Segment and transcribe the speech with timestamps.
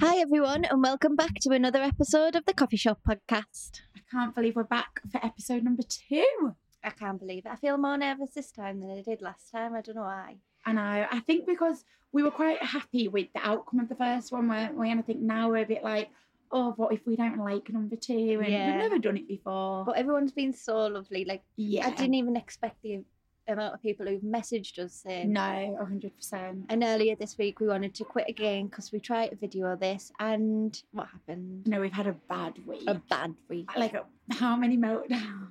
[0.00, 3.80] Hi, everyone, and welcome back to another episode of the Coffee Shop Podcast.
[3.96, 6.54] I can't believe we're back for episode number two.
[6.84, 7.50] I can't believe it.
[7.52, 9.74] I feel more nervous this time than I did last time.
[9.74, 10.36] I don't know why.
[10.64, 11.06] I know.
[11.10, 14.76] I think because we were quite happy with the outcome of the first one, weren't
[14.76, 14.90] we?
[14.90, 16.10] And I think now we're a bit like,
[16.52, 18.40] oh, what if we don't like number two?
[18.42, 18.72] And Yeah.
[18.72, 19.84] we've never done it before.
[19.84, 21.24] But everyone's been so lovely.
[21.24, 21.86] Like, yeah.
[21.86, 23.02] I didn't even expect the
[23.48, 25.32] amount of people who've messaged us saying.
[25.32, 25.40] No,
[25.80, 26.64] 100%.
[26.68, 29.80] And earlier this week, we wanted to quit again because we tried to video of
[29.80, 31.66] this, and what happened?
[31.66, 32.84] No, we've had a bad week.
[32.86, 33.68] A bad week.
[33.76, 33.94] like,
[34.32, 35.48] how many meltdowns?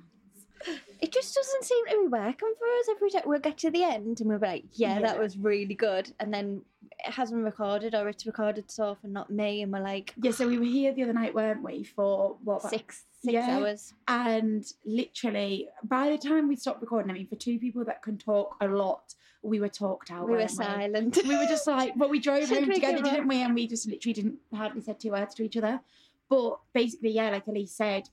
[1.00, 3.22] It just doesn't seem to be working for us every time.
[3.26, 6.10] We'll get to the end and we'll be like, yeah, that was really good.
[6.18, 6.62] And then
[7.06, 9.62] it hasn't recorded or it's recorded so often, not me.
[9.62, 12.62] And we're like, Yeah, so we were here the other night, weren't we, for what?
[12.62, 13.58] six, six Yeah.
[13.58, 13.94] hours.
[14.08, 18.16] And literally, by the time we stopped recording, I mean, for two people that can
[18.18, 20.28] talk a lot, we were talked out.
[20.28, 21.18] we were silent.
[21.26, 23.42] we were just like, but we drove home together, didn't we?
[23.42, 25.80] And we just literally didn't hardly said two words to each other.
[26.28, 28.08] But basically, yeah, like Elise said,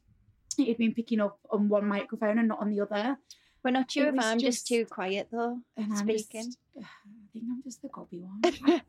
[0.57, 3.17] it had been picking up on one microphone and not on the other.
[3.63, 5.59] we're not sure if I'm just just- too quiet though.
[5.77, 6.43] And I'm Speaking.
[6.43, 6.85] just, I
[7.33, 8.41] think I'm just the gobby one.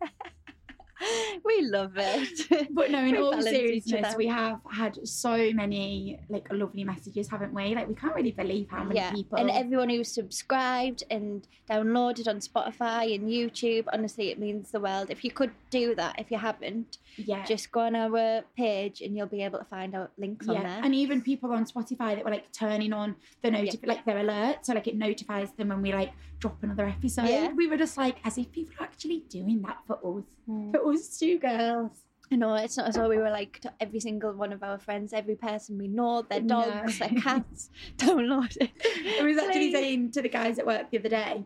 [1.44, 2.69] we love it.
[2.70, 7.74] But no, in all seriousness, we have had so many like lovely messages, haven't we?
[7.74, 9.38] Like we can't really believe how many yeah, people.
[9.38, 15.10] and everyone who's subscribed and downloaded on Spotify and YouTube, honestly, it means the world.
[15.10, 19.16] If you could do that, if you haven't, yeah, just go on our page and
[19.16, 20.80] you'll be able to find out links on yeah, there.
[20.84, 24.64] and even people on Spotify that were like turning on the notif- like their alert,
[24.66, 26.12] so like it notifies them when we like
[26.45, 27.27] drop another episode.
[27.28, 27.53] Yeah.
[27.53, 30.73] We were just like, as if people are actually doing that for us, Mm.
[30.73, 31.92] for us two girls.
[32.31, 35.12] No, it's not as though we were like to every single one of our friends,
[35.15, 36.61] every person we know, their No.
[36.65, 38.70] dogs, their cats, download it.
[39.20, 41.45] I was actually saying to the guys at work the other day.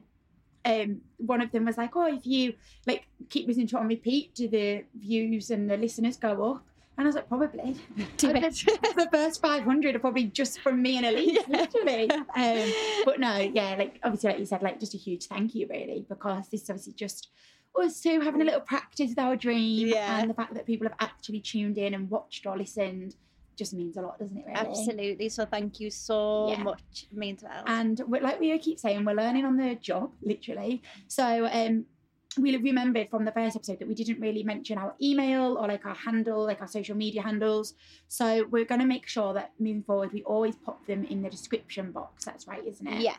[0.64, 2.54] Um, one of them was like, "Oh, if you
[2.86, 6.64] like keep listening to it on repeat, do the views and the listeners go up?"
[6.98, 7.76] And I was like, "Probably."
[8.18, 11.60] The first 500 are probably just from me and Elise, Yeah.
[11.60, 12.10] literally.
[12.10, 12.72] Um,
[13.04, 16.04] but no, yeah, like obviously, like you said, like just a huge thank you, really,
[16.08, 17.28] because this is obviously just
[17.80, 20.18] us two having a little practice with our dream, Yeah.
[20.20, 23.14] and the fact that people have actually tuned in and watched or listened
[23.56, 24.44] just means a lot, doesn't it?
[24.46, 24.58] Really?
[24.58, 25.28] Absolutely.
[25.28, 26.62] So thank you so Yeah.
[26.62, 27.06] much.
[27.10, 27.62] It means well.
[27.66, 30.82] And like we keep saying, we're learning on the job, literally.
[31.08, 31.86] So um,
[32.42, 35.84] we remembered from the first episode that we didn't really mention our email or like
[35.86, 37.74] our handle, like our social media handles.
[38.08, 41.30] So we're going to make sure that moving forward, we always pop them in the
[41.30, 42.24] description box.
[42.24, 43.00] That's right, isn't it?
[43.00, 43.16] yeah.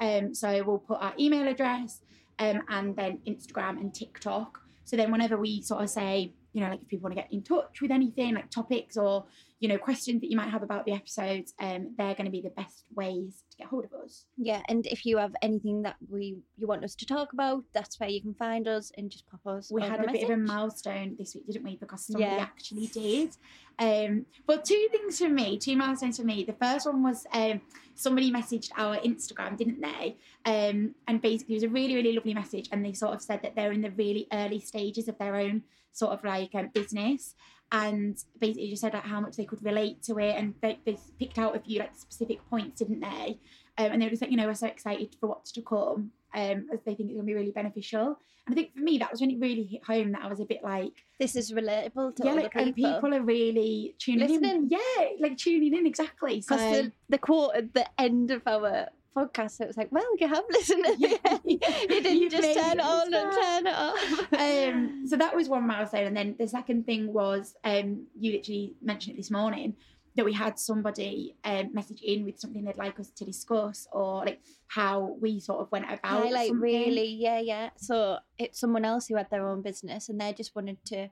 [0.00, 2.00] Um, so we'll put our email address
[2.38, 4.60] um, and then Instagram and TikTok.
[4.84, 7.32] So then whenever we sort of say, you know, like if people want to get
[7.32, 9.24] in touch with anything, like topics or,
[9.58, 12.40] you know, questions that you might have about the episodes, um, they're going to be
[12.40, 14.26] the best ways to get hold of us.
[14.36, 14.62] Yeah.
[14.68, 18.08] And if you have anything that we you want us to talk about, that's where
[18.08, 19.68] you can find us and just pop us.
[19.70, 21.76] We had a bit of a milestone this week, didn't we?
[21.76, 22.38] Because somebody Yeah.
[22.40, 23.36] actually did.
[23.80, 26.44] Um, but two things for me, two milestones for me.
[26.44, 27.60] The first one was um,
[27.96, 30.16] somebody messaged our Instagram, didn't they?
[30.44, 32.68] Um, and basically, it was a really, really lovely message.
[32.70, 35.64] And they sort of said that they're in the really early stages of their own
[35.94, 37.34] sort of like um, business.
[37.72, 40.36] And basically, just said like how much they could relate to it.
[40.36, 43.38] And they, they picked out a few like specific points, didn't they?
[43.78, 46.12] Um, and they were just like, you know, we're so excited for what's to come.
[46.34, 48.18] Um, as they think it's going to be really beneficial.
[48.46, 50.40] And I think for me, that was when it really hit home that I was
[50.40, 52.62] a bit like, This is relatable to yeah, like, people.
[52.62, 54.50] and people are really tuning Listening.
[54.50, 54.68] in.
[54.68, 56.42] Yeah, like tuning in exactly.
[56.42, 60.04] So the, the quote at the end of our podcast, So it was like, well,
[60.18, 61.16] you have listened Yeah.
[61.44, 61.58] You
[61.88, 64.32] didn't You've just turn it on as and turn it off.
[64.32, 68.74] um, so that was one milestone, and then the second thing was um, you literally
[68.82, 69.74] mentioned it this morning
[70.16, 74.24] that we had somebody um, message in with something they'd like us to discuss, or
[74.24, 76.60] like how we sort of went about highlight something.
[76.60, 80.54] really yeah yeah so it's someone else who had their own business and they just
[80.56, 81.08] wanted to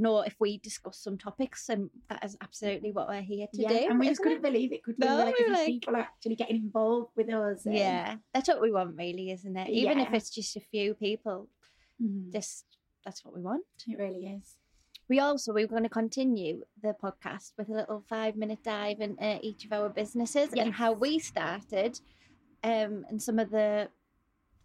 [0.00, 3.68] know if we discuss some topics and that is absolutely what we're here to yeah,
[3.68, 4.42] do and we just couldn't it?
[4.42, 4.82] believe it.
[4.84, 5.06] Could we?
[5.06, 7.66] No, like, we if were these like- people are actually getting involved with us.
[7.66, 10.94] and- yeah that's what we want really isn't it even if it's just a few
[10.94, 11.48] people
[12.02, 12.32] Mhm.
[12.32, 12.64] just
[13.04, 14.56] that's what we want it really is.
[15.08, 19.38] we also we're going to continue the podcast with a little five minute dive into
[19.42, 21.98] each of our businesses and how we started
[22.62, 23.88] um and some of the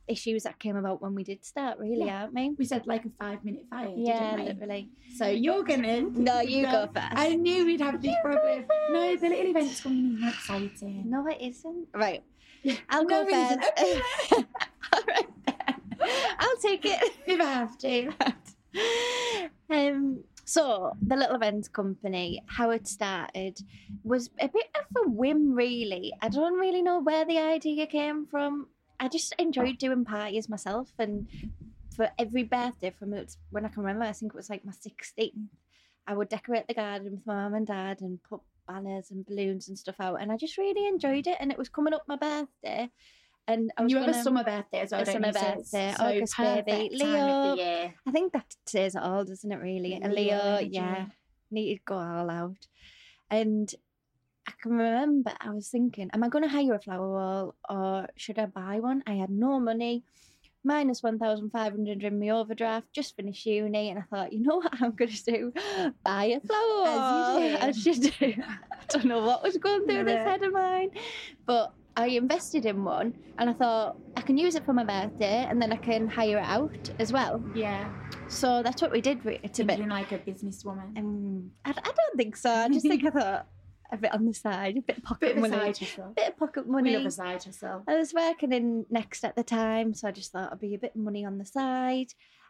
[0.08, 2.22] issues that came about when we did start really Yeah.
[2.24, 4.54] aren't we We said like a five minute fire, yeah didn't we?
[4.54, 6.02] literally So you're gonna.
[6.02, 7.08] No, you go first.
[7.16, 8.66] I knew we'd have this problem.
[8.92, 11.04] No, the little event's coming in exciting.
[11.10, 11.88] No, it isn't.
[11.94, 12.24] Right.
[12.90, 13.64] I'll go No, isn't.
[13.64, 14.32] first.
[14.94, 15.76] All right then.
[16.40, 17.00] I'll take it.
[17.26, 18.12] If I have to.
[19.70, 23.60] um, so the little events company, how it started,
[24.04, 26.12] was a bit of a whim, really.
[26.22, 28.68] I don't really know where the idea came from.
[29.04, 31.28] I just enjoyed doing parties myself, and
[31.96, 33.14] for every birthday from
[33.52, 35.32] when I can remember, I think it was like my 16th,
[36.08, 39.68] I would decorate the garden with my mum and dad and put banners and balloons
[39.68, 40.22] and stuff out.
[40.22, 41.38] And I just really enjoyed it.
[41.40, 42.90] And it was coming up my birthday.
[43.48, 45.34] And I was you have a summer birthday as well, a summer you?
[45.34, 46.90] So it's birthday, so August baby.
[46.94, 47.08] Leo.
[47.08, 47.94] of the year.
[48.08, 50.00] I think that says it all, doesn't it, really?
[50.02, 51.08] Leo Leo, yeah,
[51.52, 52.68] need to go all out.
[53.30, 53.74] And
[54.48, 58.08] I can remember I was thinking, am I going to hire a flower wall or
[58.16, 59.04] should I buy one?
[59.08, 60.04] I had no money,
[60.64, 63.90] minus 1,500 in my overdraft, just finished uni.
[63.90, 65.54] And I thought, you know what I'm going to do?
[66.04, 67.38] Buy a flower wall.
[67.40, 68.08] As you do.
[68.08, 68.42] I should do.
[68.44, 70.92] I don't know what was going through this head of mine.
[71.46, 75.46] But I invested in one and I thought I can use it for my birthday
[75.50, 77.42] and then I can hire it out as well.
[77.54, 77.88] Yeah,
[78.30, 79.20] So that's what we did.
[79.26, 79.80] It's a bit.
[79.88, 80.98] like a businesswoman.
[80.98, 82.50] Um, I, I don't think so.
[82.50, 83.48] I just think I thought
[83.94, 85.74] a bit on the side, a bit of pocket Bit money,
[86.16, 86.92] bit of pocket money.
[86.92, 87.84] We love a side hustle.
[87.88, 90.80] I was working in Next at the time, so I just thought I'd be a
[90.80, 92.08] bit of money on the side,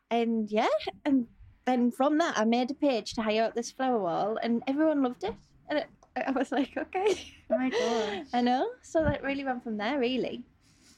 [0.09, 0.67] and yeah,
[1.05, 1.27] and
[1.65, 5.03] then from that I made a page to hire out this flower wall, and everyone
[5.03, 5.33] loved it,
[5.69, 7.19] and it, I was like, okay,
[7.49, 8.69] Oh my gosh, I know.
[8.81, 10.43] So that really ran from there, really.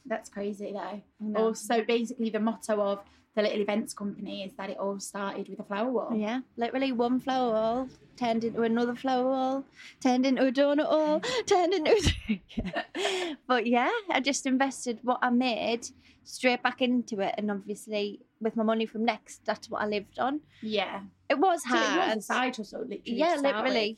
[0.06, 1.02] that's crazy though.
[1.36, 3.00] Also, basically, the motto of
[3.36, 6.16] the little events company is that it all started with a flower wall.
[6.16, 9.66] Yeah, literally one flower wall turned into another flower wall,
[10.02, 12.02] turned into a donut wall, turned into.
[12.28, 13.34] Yeah.
[13.48, 15.88] But yeah, I just invested what I made
[16.24, 20.18] straight back into it, and obviously with my money from Next, that's what I lived
[20.18, 20.40] on.
[20.62, 21.02] Yeah.
[21.30, 22.16] It was So it hard.
[22.16, 23.02] was a side hustle, literally.
[23.06, 23.98] yeah, literally,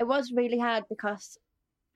[0.00, 1.38] it was really hard because.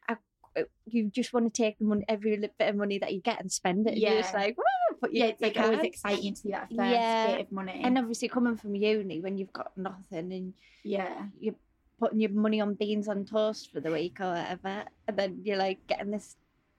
[0.09, 3.41] I, you just want to take the money, every bit of money that you get
[3.41, 3.97] and spend it.
[3.97, 4.41] You're just Yeah.
[4.41, 4.65] like, Woo!
[5.03, 7.27] But you, Yeah, it's like always exciting to see that first Yeah.
[7.33, 7.81] bit of money.
[7.85, 10.55] And obviously, coming from uni when you've got nothing and
[10.85, 11.57] yeah, you're
[11.99, 15.59] putting your money on beans on toast for the week or whatever, and then you're
[15.59, 16.37] like getting this.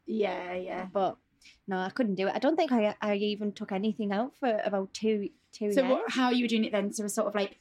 [0.08, 0.88] yeah, yeah.
[0.92, 1.18] But
[1.68, 2.34] no, I couldn't do it.
[2.36, 6.10] I don't think I I even took anything out for about two two So what,
[6.10, 6.92] how you were doing it then?
[6.94, 7.60] So it was sort of like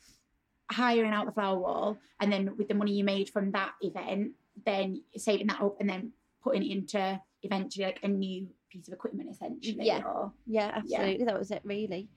[0.71, 4.33] hiring out the flower wall, and then with the money you made from that event,
[4.65, 6.13] then saving that up, and then
[6.43, 9.87] putting it into eventually like a new piece of equipment, essentially.
[9.87, 10.03] Yeah.
[10.05, 11.25] Or, Yeah, absolutely.
[11.25, 12.09] That was it, really.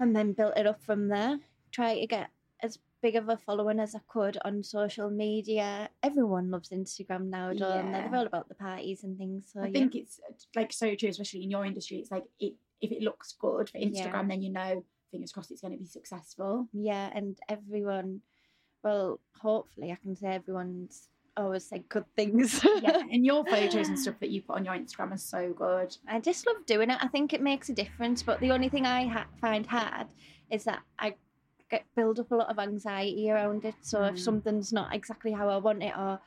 [0.00, 1.38] And then built it up from there.
[1.70, 2.30] Try to get
[2.62, 5.88] as big of a following as I could on social media.
[6.02, 7.98] Everyone loves Instagram now, don't they?
[7.98, 8.08] Yeah.
[8.08, 9.50] They're all about the parties and things.
[9.52, 9.72] So I yeah.
[9.72, 10.20] think it's
[10.54, 11.98] like so true, especially in your industry.
[11.98, 14.22] It's like it, if it looks good for Instagram, Yeah.
[14.28, 16.68] then you know, fingers crossed, it's going to be successful.
[16.72, 18.20] Yeah, and everyone,
[18.82, 22.64] well, hopefully I can say everyone's always said good things.
[22.82, 25.96] yeah, and your photos and stuff that you put on your Instagram are so good.
[26.08, 26.98] I just love doing it.
[27.00, 28.22] I think it makes a difference.
[28.22, 30.08] But the only thing I ha- find hard
[30.50, 31.14] is that I
[31.70, 33.74] get build up a lot of anxiety around it.
[33.80, 34.18] So if Mm.
[34.18, 36.20] something's not exactly how I want it, or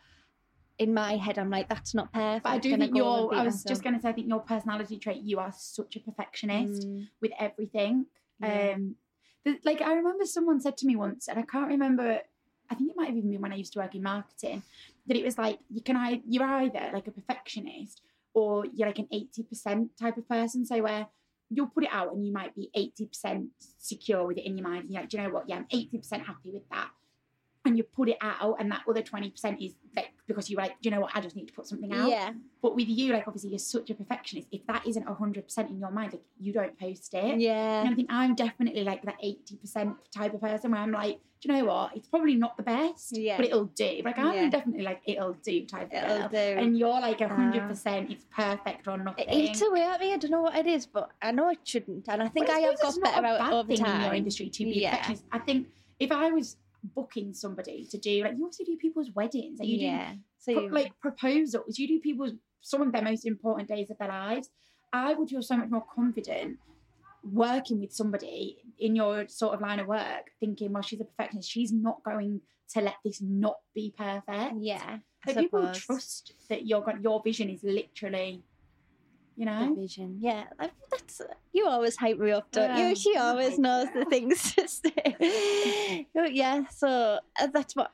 [0.79, 2.43] in my head I'm like, that's not perfect.
[2.43, 3.65] But I do think your, I was myself.
[3.71, 7.07] just going to say, I think your personality trait, you are such a perfectionist Mm,
[7.21, 8.07] with everything.
[8.41, 8.73] yeah.
[8.75, 8.95] Um,
[9.45, 12.19] the, like I remember someone said to me once, and I can't remember.
[12.67, 14.63] I think it might have even been when I used to work in marketing.
[15.07, 18.01] That it was like you can I you're either like a perfectionist
[18.33, 20.65] or you're like an eighty percent type of person.
[20.65, 21.07] So where
[21.49, 24.67] you'll put it out and you might be eighty percent secure with it in your
[24.67, 24.85] mind.
[24.89, 25.47] You're like, do you know what?
[25.47, 26.89] Yeah, I'm eighty percent happy with that.
[27.65, 30.75] And you put it out, and that other twenty percent is like because you're like,
[30.81, 31.11] you know what?
[31.15, 32.09] I just need to put something out.
[32.09, 32.31] yeah,
[32.61, 34.47] But with you, like obviously you're such a perfectionist.
[34.51, 37.39] If that isn't hundred percent in your mind, like you don't post it.
[37.39, 41.19] yeah, And I think I'm definitely like that 80% type of person where I'm like,
[41.41, 41.95] do you know what?
[41.95, 43.37] It's probably not the best, Yeah.
[43.37, 44.01] but it'll do.
[44.03, 44.49] Like I'm Yeah.
[44.49, 46.29] definitely like it'll do type of it'll girl.
[46.29, 46.37] do.
[46.37, 47.67] And you're like a hundred uh-huh.
[47.69, 48.11] percent.
[48.11, 49.25] It's perfect or nothing.
[49.27, 50.13] it's eats away at me.
[50.13, 52.55] I don't know what it is, but I know it shouldn't, and I think But
[52.55, 53.95] I have got better a out over time.
[53.97, 54.91] in your industry to be Yeah.
[54.91, 55.23] perfectionist.
[55.31, 55.67] I think
[55.99, 56.57] if I was
[56.93, 60.13] booking somebody to do like you also do people's weddings, like you yeah,
[60.45, 63.97] do you, pro- like proposals, you do people's some of their most important days of
[63.97, 64.49] their lives.
[64.91, 66.57] I would feel so much more confident
[67.31, 71.49] working with somebody in your sort of line of work, thinking, well, she's a perfectionist.
[71.49, 72.41] She's not going
[72.73, 74.55] to let this not be perfect.
[74.59, 78.43] yeah, Like people trust that your your vision is literally,
[79.35, 79.75] you the know.
[79.75, 80.17] vision.
[80.19, 81.21] Yeah, that- that's
[81.53, 82.95] you always hype me up, don't Yeah, you?
[82.95, 86.07] She always hype knows the things to say.
[86.13, 87.91] But yeah, so uh, that's what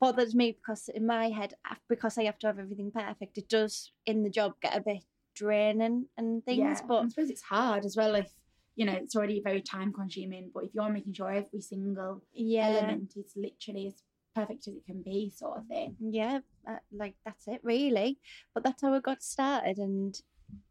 [0.00, 1.54] bothers me because in my head,
[1.88, 5.04] because I have to have everything perfect, it does in the job get a bit
[5.34, 6.58] draining and things.
[6.58, 8.30] Yeah, But I suppose it's hard as well if
[8.76, 10.50] you know it's already very time consuming.
[10.54, 14.02] But if you're making sure every single yeah, element is literally as
[14.34, 15.96] perfect as it can be, sort of thing.
[16.00, 18.18] yeah, uh, like that's it really.
[18.54, 20.14] But that's how it got started, and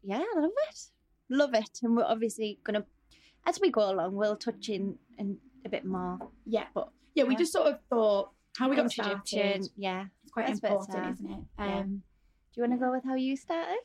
[0.02, 0.78] yeah, I love it,
[1.28, 1.70] love it.
[1.82, 2.84] And we're obviously gonna,
[3.46, 7.34] as we go along, we'll touch in in a bit more Yeah, But, yeah, we
[7.34, 7.38] yeah.
[7.38, 9.68] just sort of thought how we got started.
[9.76, 10.06] Yeah.
[10.22, 11.38] It's quite That's important, isn't it?
[11.58, 11.78] Yeah.
[11.78, 12.02] Um,
[12.52, 13.78] Do you want to go with how you started?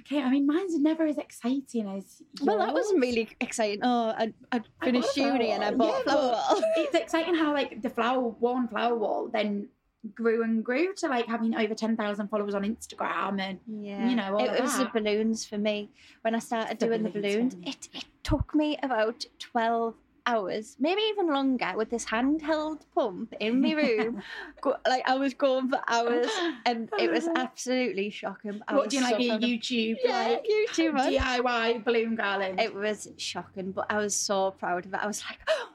[0.00, 3.80] Okay, I mean, mine's never as exciting as Well, that wasn't really exciting.
[3.82, 6.00] Oh, I, I I finished a uni and I bought wall.
[6.00, 6.62] a flower wall.
[6.76, 9.68] It's exciting how like the flower one flower wall then
[10.14, 14.16] grew and grew to like having over ten thousand followers on Instagram and Yeah, you
[14.16, 14.92] know, all it was that.
[14.92, 15.90] the balloons for me.
[16.22, 19.94] When I started The doing the balloons, it, it took me about twelve
[20.26, 24.22] hours, maybe even longer, with this handheld pump in my room.
[24.60, 26.28] Go, like I was going for hours,
[26.66, 28.60] and it was absolutely shocking.
[28.68, 31.18] I what do you like a YouTube Yeah, like YouTuber.
[31.18, 32.60] DIY balloon garland?
[32.60, 35.00] It was shocking, but I was so proud of it.
[35.02, 35.70] I was like, oh,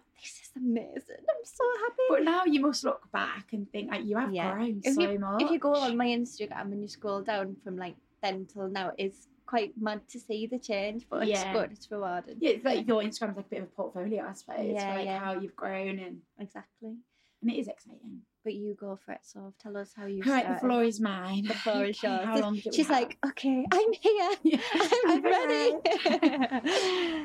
[0.58, 1.24] amazing.
[1.30, 2.04] I'm so happy.
[2.10, 4.54] but now you must look back and think like you have Yeah.
[4.54, 5.42] grown If so you- much.
[5.42, 8.92] if you go on my Instagram and you scroll down from like then till now,
[8.98, 11.54] it's quite mad to see the change, but it's Yeah.
[11.54, 11.72] good.
[11.74, 12.38] It's rewarding.
[12.40, 15.06] yeah, it's like your Instagram's like a bit of a portfolio, I suppose, Yeah, like
[15.06, 15.20] yeah.
[15.20, 16.96] how you've grown and Exactly.
[17.42, 18.22] and it is exciting.
[18.46, 21.00] But you go for it, so tell us how you All right, the floor is
[21.00, 21.46] mine.
[21.46, 22.26] The floor is yours.
[22.26, 24.32] How long She's like, okay, I'm here.
[24.44, 25.72] Yeah, I'm I've ready.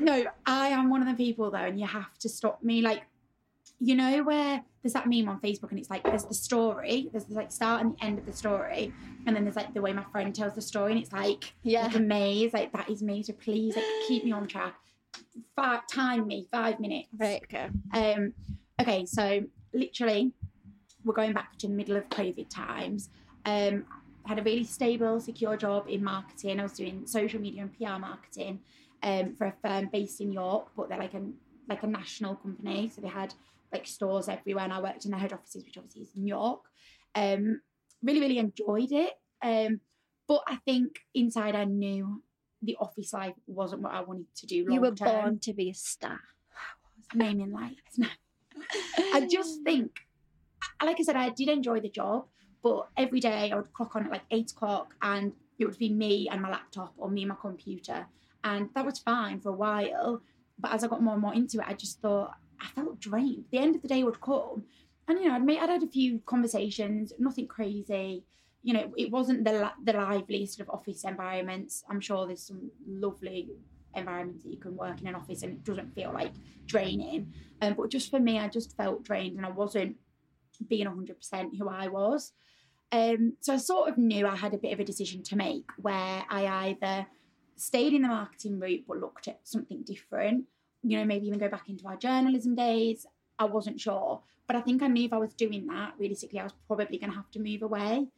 [0.01, 2.83] no, I am one of the people though, and you have to stop me.
[2.83, 3.03] Like,
[3.81, 7.27] you know, where there's that meme on Facebook, and it's like there's the story, there's
[7.27, 8.93] the like start and the end of the story,
[9.27, 11.87] and then there's like the way my friend tells the story, and it's like yeah.
[11.87, 12.53] like a maze.
[12.53, 13.23] Like that is me.
[13.23, 14.75] So please, like, keep me on track.
[15.55, 17.09] Five, time me five minutes.
[17.17, 17.43] Right.
[17.45, 17.69] Okay.
[17.95, 18.33] Um,
[18.81, 19.43] okay, so
[19.73, 20.33] literally,
[21.05, 23.11] we're going back to the middle of COVID times.
[23.45, 23.85] Um,
[24.27, 26.61] I had a really stable, secure job in marketing.
[26.61, 28.61] I was doing social media and PR marketing
[29.03, 31.23] um, for a firm based in York, but they're like a
[31.69, 33.35] like a national company, so they had
[33.73, 36.61] like stores everywhere, and I worked in their head offices, which obviously is in York.
[37.15, 37.61] Um,
[38.03, 39.15] really, really enjoyed it.
[39.43, 39.81] Um,
[40.27, 42.23] but I think inside I knew
[42.63, 44.57] the office life wasn't what I wanted to do.
[44.57, 45.09] You were long-term.
[45.09, 46.21] born to be a star.
[47.13, 47.99] I'm naming lights.
[49.15, 49.93] I just think,
[50.83, 52.27] like I said, I did enjoy the job,
[52.63, 55.93] but every day I would clock on at like eight o'clock and it would be
[55.93, 58.07] me and my laptop or me and my computer.
[58.45, 60.23] And that was fine for a while.
[60.59, 63.45] But as I got more and more into it, I just thought I felt drained.
[63.51, 64.65] The end of the day would come.
[65.07, 68.25] And, you know, I'd, made, I'd had a few conversations, nothing crazy.
[68.63, 71.85] You know, it wasn't the, the liveliest of office environments.
[71.89, 73.49] I'm sure there's some lovely
[73.95, 76.33] environments that you can work in an office and it doesn't feel like
[76.67, 77.33] draining.
[77.63, 79.97] Um, but just for me, I just felt drained and I wasn't
[80.69, 82.33] being 100% who I was.
[82.91, 85.71] Um, so I sort of knew I had a bit of a decision to make
[85.77, 87.07] where I either
[87.57, 90.45] stayed in the marketing route but looked at something different,
[90.83, 93.07] you know, maybe even go back into our journalism days.
[93.39, 94.21] I wasn't sure.
[94.47, 97.11] But I think I knew if I was doing that, realistically, I was probably going
[97.11, 98.09] to have to move away.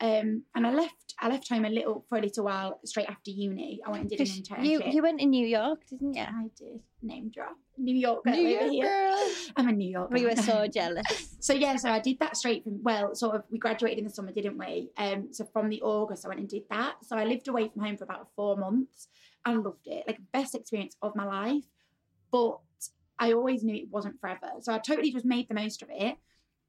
[0.00, 1.14] Um, and I left.
[1.18, 3.80] I left home a little for a little while straight after uni.
[3.84, 4.64] I went and did an internship.
[4.64, 6.22] You you went to New York, didn't you?
[6.22, 8.84] I did name drop New York girl New over York here.
[8.84, 9.28] girl.
[9.56, 10.10] I'm a New York.
[10.12, 11.36] We were so jealous.
[11.40, 14.10] So yeah, so I did that straight from well, sort of we graduated in the
[14.10, 14.90] summer, didn't we?
[14.96, 17.04] Um, so from the August I went and did that.
[17.04, 19.08] So I lived away from home for about four months.
[19.44, 21.64] I loved it, like best experience of my life.
[22.30, 22.58] But
[23.18, 26.16] I always knew it wasn't forever, so I totally just made the most of it.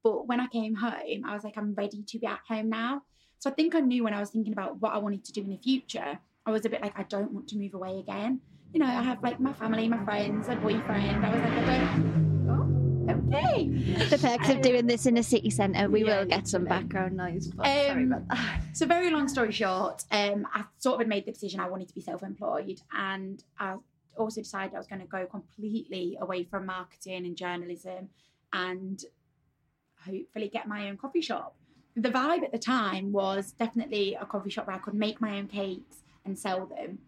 [0.02, 3.02] But when I came home, I was like, I'm ready to be at home now.
[3.38, 5.42] So I think I knew when I was thinking about what I wanted to do
[5.42, 8.40] in the future, I was a bit like, I don't want to move away again.
[8.72, 11.24] You know, I have like my family, my friends, a boyfriend.
[11.24, 12.20] I was like, I don't.
[12.48, 13.68] Oh, okay.
[14.08, 15.88] The perks of doing this in a city centre.
[15.88, 17.48] We Yeah, will get some background noise.
[17.48, 18.60] But sorry Um, about that.
[18.72, 21.88] So, very long story short, um, I sort of had made the decision I wanted
[21.88, 23.76] to be self employed, and I
[24.16, 28.08] also decided I was going to go completely away from marketing and journalism
[28.52, 29.02] and
[30.04, 31.56] hopefully get my own coffee shop.
[31.96, 35.38] The vibe at the time was definitely a coffee shop where I could make my
[35.38, 36.98] own cakes and sell them.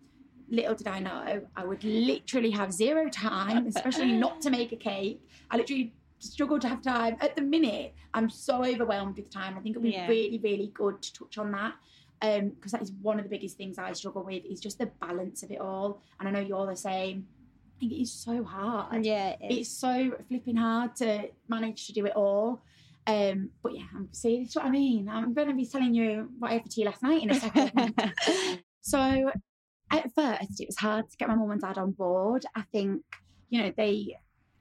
[0.51, 4.77] Little did I know, I would literally have zero time, especially not to make a
[4.77, 5.21] cake.
[5.51, 7.17] I literally struggle to have time.
[7.21, 9.57] At the minute, I'm so overwhelmed with time.
[9.57, 10.09] I think it would be Yeah.
[10.09, 11.75] really, really good to touch on that.
[12.23, 15.43] Because that is one of the biggest things I struggle with is just the balance
[15.43, 16.01] of it all.
[16.19, 17.27] And I know you're the same.
[17.77, 19.05] I think it is so hard.
[19.05, 22.63] yeah, it It's so flipping hard to manage to do it all.
[23.05, 25.09] Um, but yeah, I'm see that's what I mean.
[25.09, 27.95] I'm gonna be telling you what I had for tea last night in a second.
[28.83, 29.31] So
[29.91, 32.45] at first, it was hard to get my mum and dad on board.
[32.55, 33.03] I think,
[33.49, 34.17] you know, they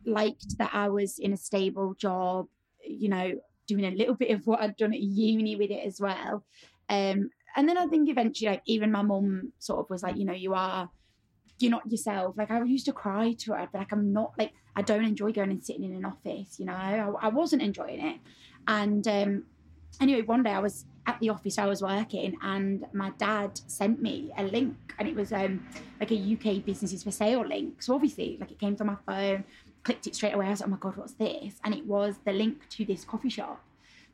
[0.06, 2.48] liked that I was in a stable job,
[2.86, 3.34] you know,
[3.68, 6.44] doing a little bit of what I'd done at uni with it as well.
[6.88, 10.26] Um, and then I think eventually, like, even my mum sort of was like, you
[10.26, 10.90] know, you are,
[11.60, 12.36] you're not yourself.
[12.38, 15.32] Like, I used to cry to her, be like, I'm not, like, I don't enjoy
[15.32, 18.18] going and sitting in an office, you know, I, I wasn't enjoying it.
[18.68, 19.44] And um,
[20.00, 24.02] anyway, one day I was at the office I was working, and my dad sent
[24.02, 25.66] me a link, and it was um,
[26.00, 27.82] like a UK businesses for sale link.
[27.82, 29.44] So obviously, like it came from my phone,
[29.84, 30.48] clicked it straight away.
[30.48, 31.56] I was like, oh my god, what's this?
[31.64, 33.62] And it was the link to this coffee shop.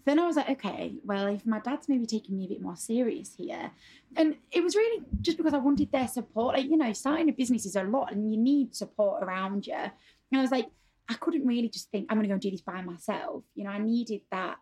[0.07, 2.77] Then I was like, okay, well, if my dad's maybe taking me a bit more
[2.77, 3.71] serious here.
[4.15, 6.55] And it was really just because I wanted their support.
[6.55, 9.73] Like, you know, starting a business is a lot and you need support around you.
[9.73, 9.91] And
[10.33, 10.67] I was like,
[11.09, 13.43] I couldn't really just think, I'm going to go and do this by myself.
[13.53, 14.55] You know, I needed that.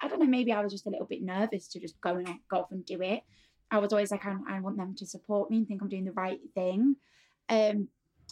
[0.00, 2.28] I don't know, maybe I was just a little bit nervous to just go and
[2.50, 3.22] go off and do it.
[3.70, 6.04] I was always like, I, I want them to support me and think I'm doing
[6.04, 6.96] the right thing.
[7.48, 7.88] Um,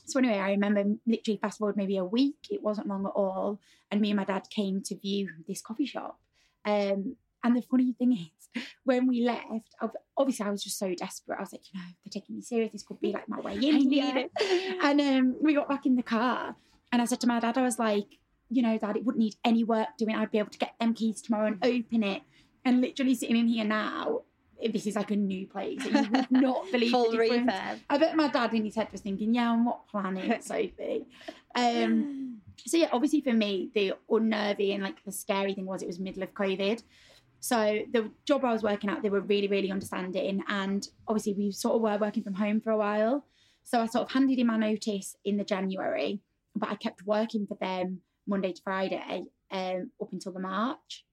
[0.06, 3.61] so anyway, I remember literally fast forward maybe a week, it wasn't long at all,
[3.90, 6.18] and me and my dad came to view this coffee shop.
[6.64, 8.12] Um, and the funny thing
[8.57, 9.75] is, when we left,
[10.16, 11.38] obviously I was just so desperate.
[11.38, 12.73] I was like, you know, they're taking me serious.
[12.73, 13.75] This could be like my way in.
[13.75, 14.31] I need it.
[14.83, 16.54] And um, we got back in the car,
[16.90, 18.19] and I said to my dad, I was like,
[18.50, 20.14] you know, dad, it wouldn't need any work doing.
[20.14, 22.23] I'd be able to get them keys tomorrow and open it.
[22.64, 24.21] And literally sitting in here now,
[24.71, 25.85] this is like a new place.
[25.85, 27.12] You would not believe Full.
[27.12, 27.81] Refurb.
[27.88, 31.07] I bet my dad in his head was thinking, yeah, on what planet, Sophie?
[31.54, 32.31] Um,
[32.66, 35.99] so yeah, obviously for me, the unnerving and like the scary thing was it was
[35.99, 36.83] middle of COVID.
[37.40, 40.45] So the job I was working at, they were really, really understanding.
[40.49, 43.25] And obviously we sort of were working from home for a while.
[43.64, 46.21] So I sort of handed in my notice in the January,
[46.54, 51.04] but I kept working for them Monday to Friday um, up until the March.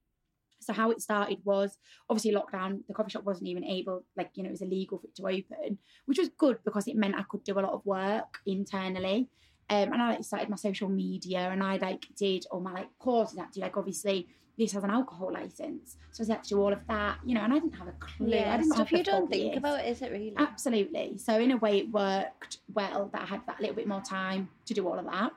[0.62, 1.77] So how it started was
[2.10, 2.82] obviously lockdown.
[2.88, 5.24] The coffee shop wasn't even able, like you know, it was illegal for it to
[5.24, 9.29] open, which was good because it meant I could do a lot of work internally.
[9.69, 12.89] Um, and I like started my social media, and I like did all my like
[12.97, 13.38] courses.
[13.38, 16.85] Actually, like obviously this has an alcohol license, so I had to do all of
[16.88, 17.41] that, you know.
[17.41, 18.29] And I didn't have a clue.
[18.29, 20.33] Yeah, I didn't stuff you don't think about, is it really?
[20.38, 21.17] Absolutely.
[21.17, 24.49] So in a way, it worked well that I had that little bit more time
[24.65, 25.31] to do all of that.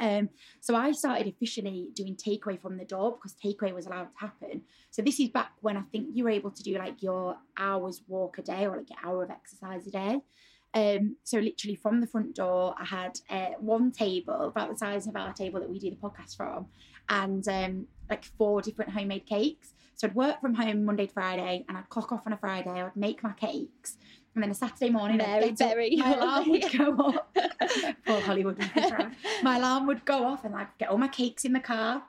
[0.00, 0.28] Um,
[0.60, 4.62] so I started officially doing takeaway from the door because takeaway was allowed to happen.
[4.90, 8.02] So this is back when I think you were able to do like your hours
[8.06, 10.20] walk a day or like your hour of exercise a day.
[10.78, 15.08] Um, so literally from the front door, I had uh, one table about the size
[15.08, 16.66] of our table that we do the podcast from,
[17.08, 19.74] and um, like four different homemade cakes.
[19.96, 22.70] So I'd work from home Monday to Friday, and I'd clock off on a Friday.
[22.70, 23.96] I'd make my cakes,
[24.34, 25.96] and then a Saturday morning, Berry.
[25.96, 27.16] my alarm would go off.
[28.06, 28.58] Paul Hollywood.
[29.42, 32.04] my alarm would go off, and I'd get all my cakes in the car,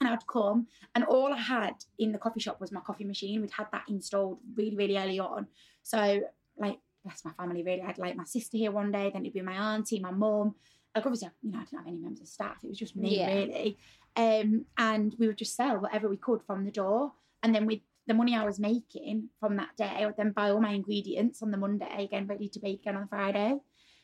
[0.00, 3.40] and I'd come, and all I had in the coffee shop was my coffee machine.
[3.40, 5.48] We'd had that installed really, really early on.
[5.82, 6.20] So,
[6.56, 7.82] like, bless my family, really.
[7.82, 10.54] I had like my sister here one day, then it'd be my auntie, my mum.
[10.94, 12.58] Like, obviously, you know, I didn't have any members of staff.
[12.62, 13.34] It was just me, yeah.
[13.34, 13.78] really.
[14.16, 17.12] Um, and we would just sell whatever we could from the door.
[17.42, 20.50] And then we'd the money I was making from that day, I would then buy
[20.50, 23.56] all my ingredients on the Monday, again ready to bake again on the Friday.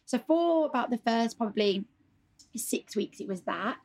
[0.07, 1.85] So for about the first probably
[2.57, 3.77] six weeks, it was that.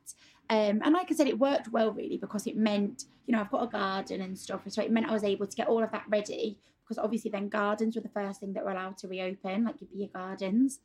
[0.50, 3.52] Um, and like I said, it worked well really because it meant, you know, I've
[3.52, 4.62] got a garden and stuff.
[4.68, 7.50] So it meant I was able to get all of that ready because obviously then
[7.50, 10.80] gardens were the first thing that were allowed to reopen, like your beer gardens.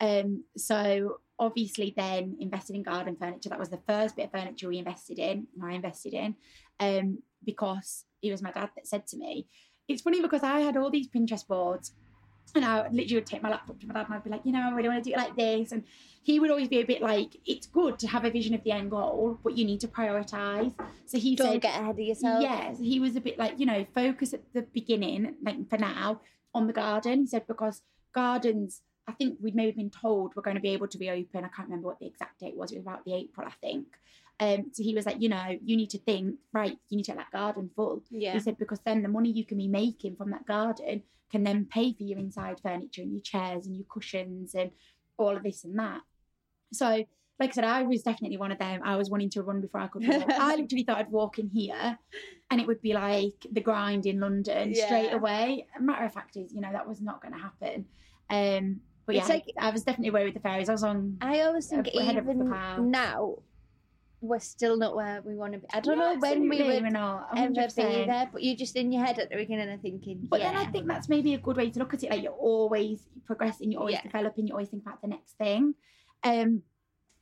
[0.00, 3.50] Um, so obviously then invested in garden furniture.
[3.50, 6.36] That was the first bit of furniture we invested in, I invested in,
[6.80, 9.46] um, because it was my dad that said to me.
[9.88, 11.92] It's funny because I had all these Pinterest boards
[12.54, 14.52] and I literally would take my laptop to my dad and I'd be like, you
[14.52, 15.72] know, I really want to do it like this.
[15.72, 15.84] And
[16.22, 18.72] he would always be a bit like, it's good to have a vision of the
[18.72, 20.72] end goal, but you need to prioritize.
[21.06, 22.42] So he don't said, get ahead of yourself.
[22.42, 26.20] Yes, he was a bit like, you know, focus at the beginning, like for now,
[26.54, 27.20] on the garden.
[27.20, 27.82] He said because
[28.14, 31.44] gardens, I think we'd maybe been told we're going to be able to be open.
[31.44, 32.70] I can't remember what the exact date was.
[32.70, 33.86] It was about the April, I think.
[34.40, 37.12] Um, so he was like, you know, you need to think, right, you need to
[37.12, 38.02] get that garden full.
[38.10, 38.32] Yeah.
[38.32, 41.66] He said, because then the money you can be making from that garden can then
[41.70, 44.70] pay for your inside furniture and your chairs and your cushions and
[45.16, 46.00] all of this and that.
[46.72, 47.04] So,
[47.38, 48.82] like I said, I was definitely one of them.
[48.84, 50.24] I was wanting to run before I could walk.
[50.30, 51.98] I literally thought I'd walk in here
[52.50, 54.86] and it would be like the grind in London yeah.
[54.86, 55.66] straight away.
[55.80, 57.86] Matter of fact is, you know, that was not going to happen.
[58.28, 60.68] Um, but it's yeah, like, I was definitely away with the fairies.
[60.68, 61.18] I was on.
[61.20, 62.50] I always think even
[62.90, 63.38] now,
[64.22, 65.66] we're still not where we want to be.
[65.72, 69.18] I don't know when we would ever be there, but you're just in your head
[69.18, 70.20] at the beginning and thinking.
[70.30, 70.52] But yeah.
[70.52, 72.10] then I think that's maybe a good way to look at it.
[72.10, 74.02] Like you're always progressing, you're always yeah.
[74.02, 75.74] developing, you're always thinking about the next thing.
[76.22, 76.62] Um,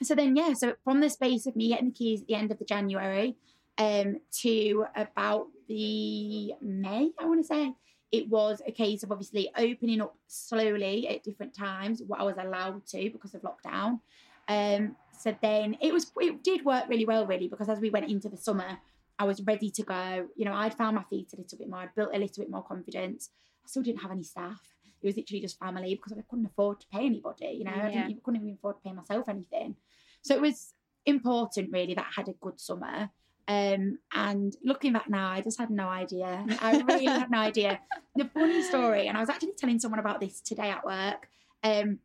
[0.02, 2.50] so then yeah, so from the space of me getting the keys at the end
[2.50, 3.36] of the January,
[3.78, 7.72] um, to about the May, I want to say.
[8.12, 12.34] It was a case of obviously opening up slowly at different times, what I was
[12.38, 14.00] allowed to because of lockdown.
[14.48, 18.10] Um, so then it was it did work really well, really, because as we went
[18.10, 18.78] into the summer,
[19.18, 20.28] I was ready to go.
[20.34, 21.80] You know, I'd found my feet a little bit more.
[21.80, 23.28] I'd built a little bit more confidence.
[23.62, 24.62] I still didn't have any staff.
[25.02, 27.54] It was literally just family because I couldn't afford to pay anybody.
[27.58, 27.86] You know, yeah.
[27.86, 29.76] I didn't, couldn't even afford to pay myself anything.
[30.22, 30.72] So it was
[31.04, 33.10] important, really, that I had a good summer.
[33.46, 36.46] Um, and looking back now, I just had no idea.
[36.62, 37.78] I really had no idea.
[38.16, 41.28] The funny story, and I was actually telling someone about this today at work.
[41.62, 41.98] Um,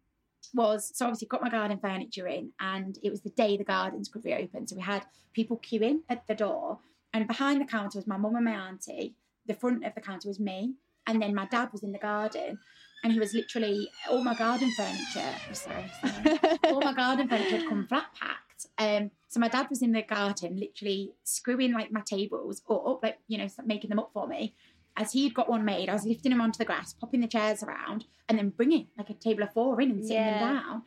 [0.54, 4.10] was so obviously got my garden furniture in, and it was the day the gardens
[4.10, 4.68] could reopen.
[4.68, 5.06] So we had
[5.36, 6.80] people queuing at the door,
[7.14, 9.16] And behind the counter was my mum and my auntie.
[9.46, 10.74] The front of the counter was me.
[11.08, 12.58] And then my dad was in the garden.
[13.04, 15.34] And he was literally all my garden furniture.
[15.54, 16.40] Sorry, sorry.
[16.66, 18.66] all my garden furniture had come flat packed.
[18.78, 23.20] Um, so my dad was in the garden, literally screwing like my tables up, like
[23.28, 24.56] you know, making them up for me.
[24.98, 27.62] As he'd got one made, I was lifting him onto the grass, popping the chairs
[27.64, 30.40] around, and then bringing like a table of four in and sitting Yeah.
[30.40, 30.84] them down.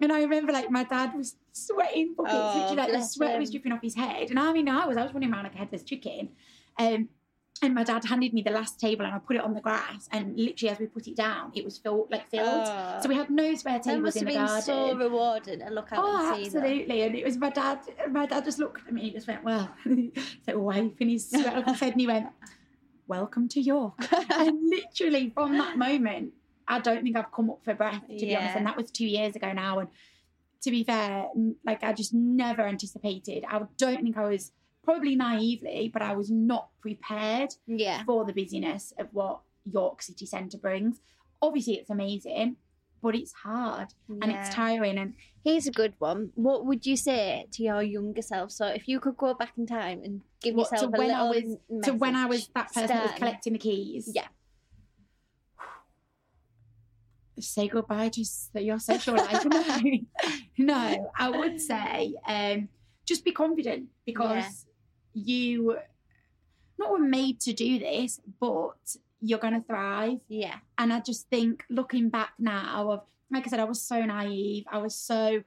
[0.00, 3.50] And I remember like my dad was sweating buckets, Oh, literally like the sweat was
[3.50, 4.28] dripping off his head.
[4.30, 6.30] And I mean, I was I was running around like a headless chicken.
[6.78, 7.08] Um,
[7.62, 10.08] and my dad handed me the last table, and I put it on the grass.
[10.10, 12.44] And literally, as we put it down, it was filled like filled.
[12.66, 12.98] Oh.
[13.00, 14.62] So we had no spare that tables must in have the been garden.
[14.64, 17.02] so rewarding to look out Oh, and absolutely.
[17.02, 17.78] And it was my dad.
[18.10, 19.72] My dad just looked at me and just went, Well,
[20.44, 22.26] so wiping his sweat off his head, and he went,
[23.06, 23.94] Welcome to York.
[24.30, 26.32] and literally from that moment,
[26.66, 28.56] I don't think I've come up for breath, to be honest.
[28.56, 29.80] And that was two years ago now.
[29.80, 29.88] And
[30.62, 31.26] to be fair,
[31.64, 33.44] like I just never anticipated.
[33.48, 38.04] I don't think I was probably naively, but I was not prepared yeah.
[38.04, 39.40] for the busyness of what
[39.70, 41.00] York City Centre brings.
[41.42, 42.56] Obviously, it's amazing,
[43.04, 44.96] but it's hard and it's tiring.
[44.98, 45.12] And
[45.44, 46.30] Here's a good one.
[46.36, 48.50] What would you say to your younger self?
[48.50, 51.28] So if you could go back in time and give What, yourself a when I
[51.28, 54.10] little was- to when I was that person that was collecting the keys.
[54.14, 54.28] Yeah.
[57.40, 58.24] Say goodbye to
[58.60, 59.44] your social life.
[59.44, 59.82] no,
[60.58, 62.68] no, I would say um,
[63.04, 64.66] just be confident because
[65.12, 65.76] you
[66.78, 70.18] not were made to do this, but you're going to thrive.
[70.28, 70.56] Yeah.
[70.76, 74.64] And I just think looking back now, of like I said, I was so naive.
[74.70, 75.42] I was so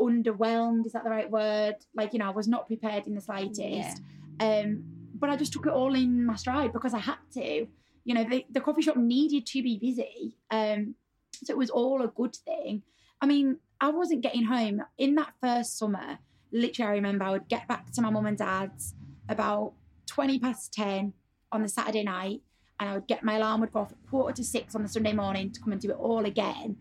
[0.00, 0.86] underwhelmed.
[0.86, 1.76] Is that the right word?
[1.94, 3.60] Like you know, I was not prepared in the slightest.
[3.60, 3.94] Yeah.
[4.40, 4.82] Um,
[5.14, 7.66] but I just took it all in my stride because I had to.
[8.04, 10.36] You know, the, the coffee shop needed to be busy.
[10.50, 10.96] Um,
[11.44, 12.82] so it was all a good thing.
[13.20, 16.18] I mean, I wasn't getting home in that first summer.
[16.50, 18.94] Literally, I remember I would get back to my mum and dad's
[19.28, 19.74] about
[20.06, 21.12] 20 past 10
[21.52, 22.40] on the Saturday night,
[22.80, 24.88] and I would get my alarm would go off at quarter to six on the
[24.88, 26.76] Sunday morning to come and do it all again.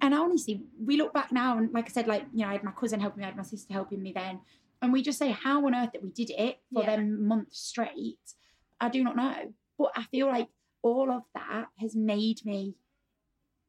[0.00, 2.64] And honestly, we look back now, and like I said, like, you know, I had
[2.64, 4.40] my cousin helping me, I had my sister helping me then.
[4.80, 6.96] And we just say how on earth that we did it for Yeah.
[6.96, 8.34] them months straight.
[8.80, 9.52] I do not know.
[9.76, 10.48] But I feel like
[10.82, 12.76] all of that has made me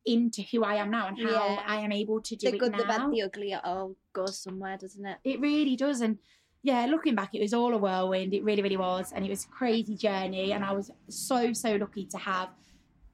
[0.06, 1.64] into who I am now and how Yeah.
[1.66, 2.78] I am able to do The it good, now.
[2.78, 5.18] the bad, the ugly, it all goes somewhere, doesn't it?
[5.24, 6.02] It really does.
[6.02, 6.20] And
[6.62, 8.34] yeah, looking back, it was all a whirlwind.
[8.34, 9.12] It really, really was.
[9.14, 10.52] And it was a crazy journey.
[10.52, 12.50] And I was so, so lucky to have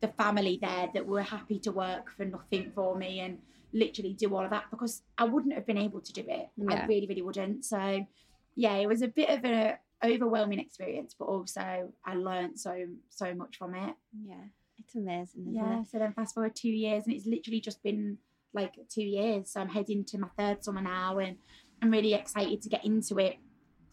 [0.02, 3.40] the family there that were happy to work for nothing for me and
[3.74, 6.50] literally do all of that because I wouldn't have been able to do it.
[6.58, 6.84] Yeah.
[6.84, 7.66] I really, really wouldn't.
[7.66, 8.06] So
[8.56, 13.34] yeah, it was a bit of an overwhelming experience, but also I learned so, so
[13.34, 13.96] much from it.
[14.26, 14.36] Yeah.
[14.80, 15.82] It's amazing, Yeah.
[15.82, 15.88] it?
[15.88, 18.18] So then fast forward two years, and it's literally just been
[18.54, 19.52] like two years.
[19.52, 21.38] So I'm heading to my third summer now, and
[21.86, 23.38] I'm really excited to get into it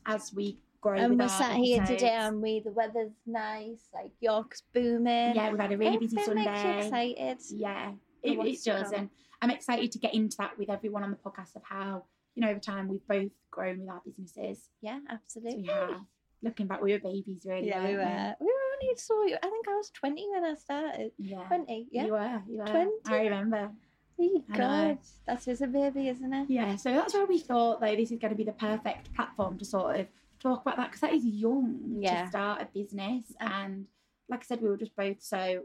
[0.07, 0.99] as we grow.
[0.99, 2.01] And we're sat here episodes.
[2.01, 5.35] today, and we the weather's nice, like York's booming.
[5.35, 7.11] Yeah, we've had a really busy Everything makes you Sunday.
[7.11, 7.39] excited.
[7.51, 9.11] Yeah, it, it does, and
[9.43, 12.49] I'm excited to get into that with everyone on the podcast of how you know
[12.51, 14.71] over time we've both grown with our businesses.
[14.81, 15.63] Yeah, So absolutely.
[15.65, 16.01] we have.
[16.45, 17.69] Looking back, we were babies, really.
[17.69, 18.35] Yeah, we were.
[18.41, 19.15] We were only so.
[19.23, 21.13] I think I was twenty when I started.
[21.19, 21.45] Yeah.
[21.47, 21.89] Twenty.
[21.93, 22.07] Yeah.
[22.07, 22.43] You were.
[22.49, 22.65] You were.
[22.67, 22.91] 20.
[23.09, 23.71] I remember.
[24.21, 24.43] Oh.
[24.55, 26.51] God, that is a baby, isn't it?
[26.51, 29.59] Yeah, so that's why we thought though this is going to be the perfect platform
[29.59, 30.07] to sort of
[30.41, 32.23] talk about that because that is young Yeah.
[32.25, 33.87] to start a business, and
[34.29, 35.63] like I said, we were just both so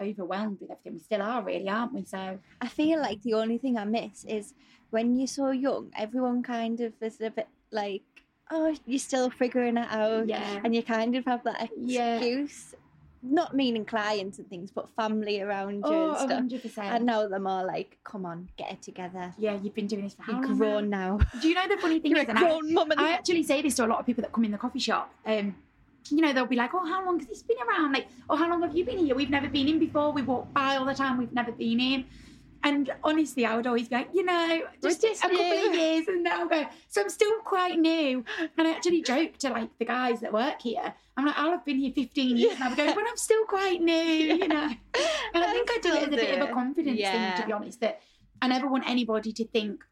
[0.00, 0.94] overwhelmed with everything.
[0.94, 2.04] We still are, really, aren't we?
[2.04, 4.54] So I feel like the only thing I miss is
[4.90, 8.02] when you're so young, everyone kind of is a bit like,
[8.50, 10.26] oh, you're still figuring it out.
[10.26, 12.18] yeah, And you kind of have that Yeah.
[13.22, 16.30] Not meaning clients and things, but family around you oh, and stuff.
[16.30, 16.86] hundred percent.
[16.94, 19.34] And now they're more like, come on, get it together.
[19.36, 20.58] Yeah, you've been doing this for how You're long?
[20.58, 21.18] grown now?
[21.18, 21.40] now.
[21.40, 22.90] Do you know the funny thing You're is, a and I, mum.
[22.90, 24.78] and I actually say this to a lot of people that come in the coffee
[24.78, 25.12] shop.
[25.26, 25.54] Um,
[26.10, 28.48] you know, they'll be like, "Oh, how long has this been around?" Like, "Oh, how
[28.48, 29.14] long have you been here?
[29.14, 30.12] We've never been in before.
[30.12, 31.18] We walk by all the time.
[31.18, 32.06] We've never been in."
[32.62, 35.74] And honestly, I would always be like, you know, just, just a couple new." of
[35.74, 36.66] years, and then I'll go.
[36.88, 38.24] So I'm still quite new.
[38.58, 40.94] And I actually joke to like the guys that work here.
[41.16, 43.80] I'm like, I'll have been here 15 years, and I'll go, but I'm still quite
[43.80, 44.68] new, you know.
[45.34, 47.12] And I think I do it as a bit of a confidence Yeah.
[47.12, 47.80] thing, to be honest.
[47.80, 48.00] That
[48.42, 49.82] I never want anybody to think,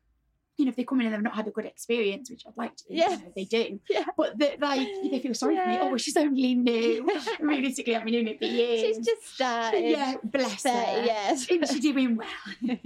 [0.59, 2.57] you know, if they come in and they've not had a good experience, which I'd
[2.57, 3.11] like to Yeah.
[3.11, 3.81] you know, they do.
[3.89, 4.05] Yeah.
[4.17, 5.79] But that like they feel sorry for me.
[5.81, 7.09] Oh, she's only new.
[7.41, 8.81] Realistically, I've been doing it for years.
[8.81, 9.83] She's just started.
[9.89, 11.05] yeah, bless But, her.
[11.05, 11.47] yes.
[11.49, 12.77] Isn't she doing well?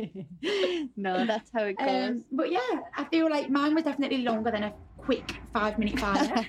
[0.96, 1.88] no, that's how it goes.
[2.11, 2.61] Um, but yeah,
[2.96, 6.46] I feel like mine was definitely longer than a quick five minute fire.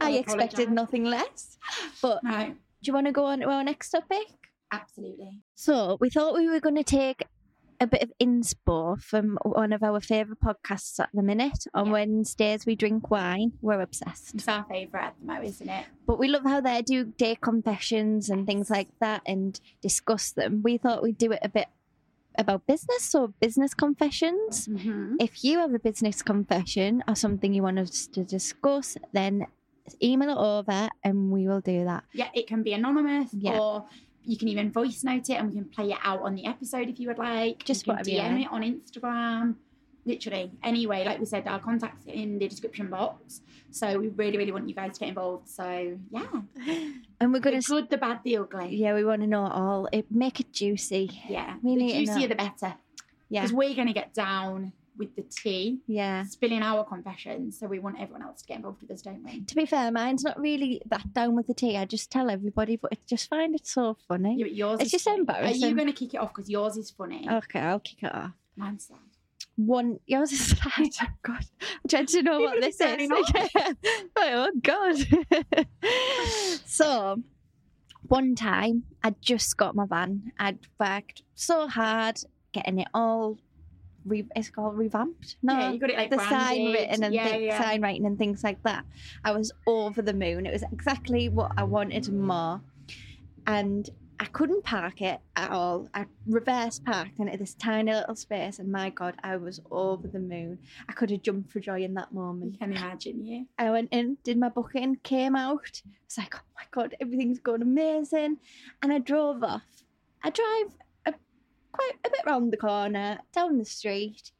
[0.00, 1.58] I expected nothing less.
[2.00, 4.26] But No, do you want to go on to our next topic?
[4.74, 5.38] absolutely.
[5.54, 7.24] So we thought we were going to take
[7.82, 11.66] a bit of inspo from one of our favourite podcasts at the minute.
[11.74, 11.92] On Yeah.
[11.92, 13.52] Wednesdays, we drink wine.
[13.60, 14.34] We're obsessed.
[14.36, 15.86] It's our favourite at the moment, isn't it?
[16.06, 20.62] But we love how they do day confessions and things like that and discuss them.
[20.62, 21.66] We thought we'd do it a bit
[22.38, 24.68] about business or business confessions.
[24.68, 25.16] Mm-hmm.
[25.20, 29.44] If you have a business confession or something you want us to discuss, then
[30.00, 32.04] email it over and we will do that.
[32.14, 33.58] Yeah, it can be anonymous Yeah.
[33.58, 33.86] or
[34.24, 36.88] you can even voice note it and we can play it out on the episode
[36.88, 37.64] if you would like.
[37.64, 38.46] Just you whatever DM like.
[38.46, 39.54] it on Instagram.
[40.04, 43.40] Literally, anyway, like we said, our contacts in the description box.
[43.70, 45.48] So we really, really want you guys to get involved.
[45.48, 46.26] So yeah,
[47.20, 48.74] And we're going to, good, the bad, the ugly.
[48.74, 49.88] yeah, we want to know it all.
[49.92, 51.20] It, make it juicy.
[51.28, 52.74] Yeah, We the juicier the better.
[53.28, 53.42] Yeah.
[53.42, 56.24] Because we're going to get down with the tea, Yeah.
[56.24, 57.58] spilling our confessions.
[57.58, 59.40] So we want everyone else to get involved with us, don't we?
[59.40, 61.76] To be fair, mine's not really that down with the tea.
[61.76, 64.36] I just tell everybody, but I just find it so funny.
[64.38, 65.16] Yeah, but yours It's just funny.
[65.16, 65.76] Are you embarrassing.
[65.76, 66.34] going to kick it off?
[66.34, 67.26] Because yours is funny.
[67.30, 68.32] Okay, I'll kick it off.
[68.56, 68.98] Mine's sad.
[69.56, 73.10] One, yours is like, oh God, I'm trying to know what this is.
[74.16, 75.66] oh God.
[76.66, 77.22] so,
[78.06, 80.32] one time, I just got my van.
[80.38, 82.18] I'd worked so hard
[82.52, 83.38] getting it all.
[84.04, 85.36] Re- it's called revamped.
[85.42, 87.62] No, yeah, you got it like the sign written and yeah, thi- yeah.
[87.62, 88.84] sign writing and things like that.
[89.24, 90.46] I was over the moon.
[90.46, 92.60] It was exactly what I wanted more.
[93.46, 93.88] And
[94.20, 95.88] I couldn't park it at all.
[95.94, 100.20] I reverse parked into this tiny little space, and my God, I was over the
[100.20, 100.58] moon.
[100.88, 102.60] I could have jumped for joy in that You moment.
[102.60, 103.42] can imagine, yeah.
[103.58, 105.82] I went in, did my booking, came out.
[105.84, 108.36] I was like, oh my God, everything's going amazing.
[108.80, 109.62] And I drove off.
[110.22, 110.76] I drive
[111.72, 114.32] quite a bit round the corner, down the street,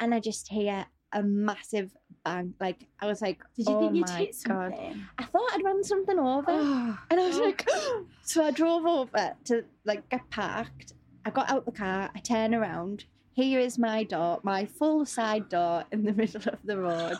[0.00, 1.92] and I just hear a massive
[2.24, 2.54] bang.
[2.60, 4.72] Like, I was like, Did you oh think you'd hit God.
[4.72, 5.04] something?
[5.18, 6.46] I thought I'd run something over.
[6.48, 7.42] Oh, And I was oh.
[7.44, 7.68] like,
[8.22, 10.94] so I drove over to like get parked.
[11.24, 12.10] I got out the car.
[12.14, 13.04] I turn around.
[13.32, 17.16] Here is my door, my full side door in the middle of the road.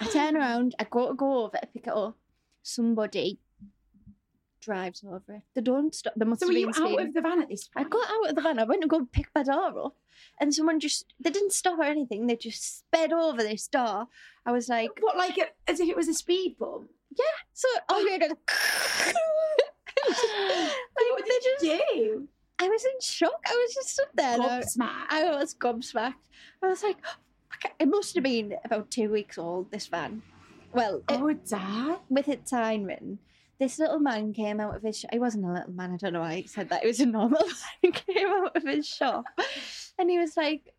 [0.00, 0.74] I turn around.
[0.78, 2.16] I go to go over to pick it up.
[2.62, 3.40] Somebody
[4.64, 5.42] drives over it.
[5.54, 6.14] They don't stop.
[6.16, 7.00] They must So were you out speeding.
[7.08, 7.86] of the van at this point?
[7.86, 8.58] I got out of the van.
[8.58, 9.96] I went to go pick my door up,
[10.40, 12.26] and someone just they didn't stop or anything.
[12.26, 14.08] They just sped over this door.
[14.46, 16.90] I was like, What, like a, as if it was a speed bump?
[17.16, 17.24] Yeah.
[17.52, 18.16] So oh yeah,
[20.08, 22.28] like, what did you do?
[22.58, 23.40] I was in shock.
[23.46, 24.34] I was just stood there.
[24.34, 25.06] and I, Gobsmacked.
[25.10, 26.14] I was gobsmacked.
[26.62, 26.96] I was like,
[27.78, 30.22] it must have been about two weeks old, this van.
[30.72, 31.98] Well, oh, it, Oh, Dad.
[32.08, 33.18] with its sign written.
[33.60, 35.10] This little man came out of his shop.
[35.12, 35.92] He wasn't a little man.
[35.92, 36.84] I don't know why he said that.
[36.84, 37.54] It was a normal man.
[37.82, 39.24] He came out of his shop
[39.98, 40.74] and he was like,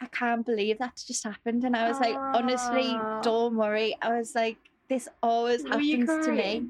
[0.00, 1.64] I can't believe that just happened.
[1.64, 3.96] And I was like, honestly, don't worry.
[4.00, 4.56] I was like,
[4.88, 6.68] this always Were happens to me.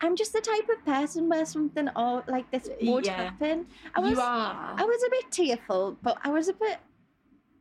[0.00, 3.24] I'm just the type of person where something all like this would Yeah.
[3.24, 3.66] happen.
[3.94, 4.74] I was you are.
[4.76, 6.78] I was a bit tearful, but I was a bit.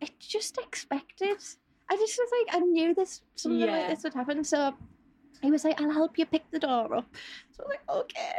[0.01, 1.37] It just expected.
[1.89, 4.43] I just was like, I knew this something like this would happen.
[4.43, 4.73] So
[5.41, 7.09] he was like, "I'll help you pick the door up."
[7.51, 8.33] So I was like, "Okay."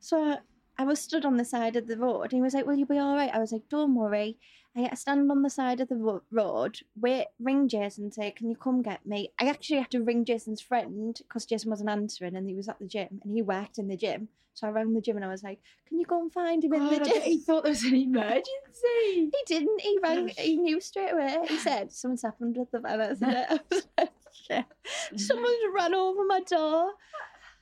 [0.00, 0.36] So
[0.78, 2.22] I was stood on the side of the road.
[2.22, 4.38] and He was like, "Will you be all right?" I was like, "Don't worry."
[4.76, 8.30] I had to stand on the side of the ro- road, wait, ring Jason, say,
[8.30, 11.90] "Can you come get me?" I actually had to ring Jason's friend because Jason wasn't
[11.90, 14.28] answering, and he was at the gym, and he worked in the gym.
[14.54, 16.72] So I rang the gym, and I was like, "Can you go and find him
[16.74, 18.44] in the gym?" he thought there was an emergency.
[19.32, 19.80] He didn't.
[19.80, 20.28] He rang.
[20.28, 21.36] He knew straight away.
[21.48, 23.20] He said, "Something's happened with the van." I was
[23.98, 24.10] like,
[24.48, 24.64] "Yeah,
[25.16, 26.92] someone's run over my door."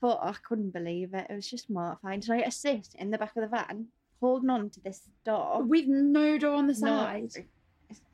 [0.01, 1.27] But I couldn't believe it.
[1.29, 2.23] It was just mortifying.
[2.23, 3.87] So I had to sit in the back of the van,
[4.21, 5.63] holding on to this door.
[5.63, 7.31] With no door on the No, side.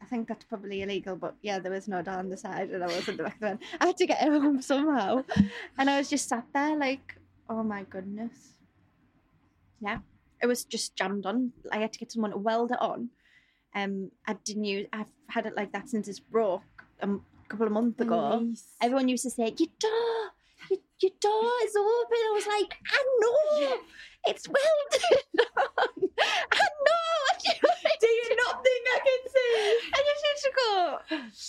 [0.00, 2.82] I think that's probably illegal, but yeah, there was no door on the side, and
[2.82, 3.58] I was in the back of the van.
[3.80, 5.24] I had to get home somehow,
[5.76, 7.16] and I was just sat there like,
[7.50, 8.52] "Oh my goodness."
[9.80, 9.98] Yeah,
[10.40, 11.52] it was just jammed on.
[11.72, 13.10] I had to get someone to weld it on.
[13.74, 14.86] Um, I didn't use.
[14.92, 16.62] I've had it like that since it's broke
[17.02, 18.14] um, couple of months ago.
[18.18, 18.66] Oh, Elise.
[18.82, 20.16] Everyone used to say, "Your door,
[20.70, 23.78] your, your door is open." I was like, "I know,
[24.26, 25.22] it's welded
[25.78, 26.08] on.
[26.52, 27.00] I know."
[28.00, 29.90] Do you not think I can see?
[29.94, 30.98] I just used to go.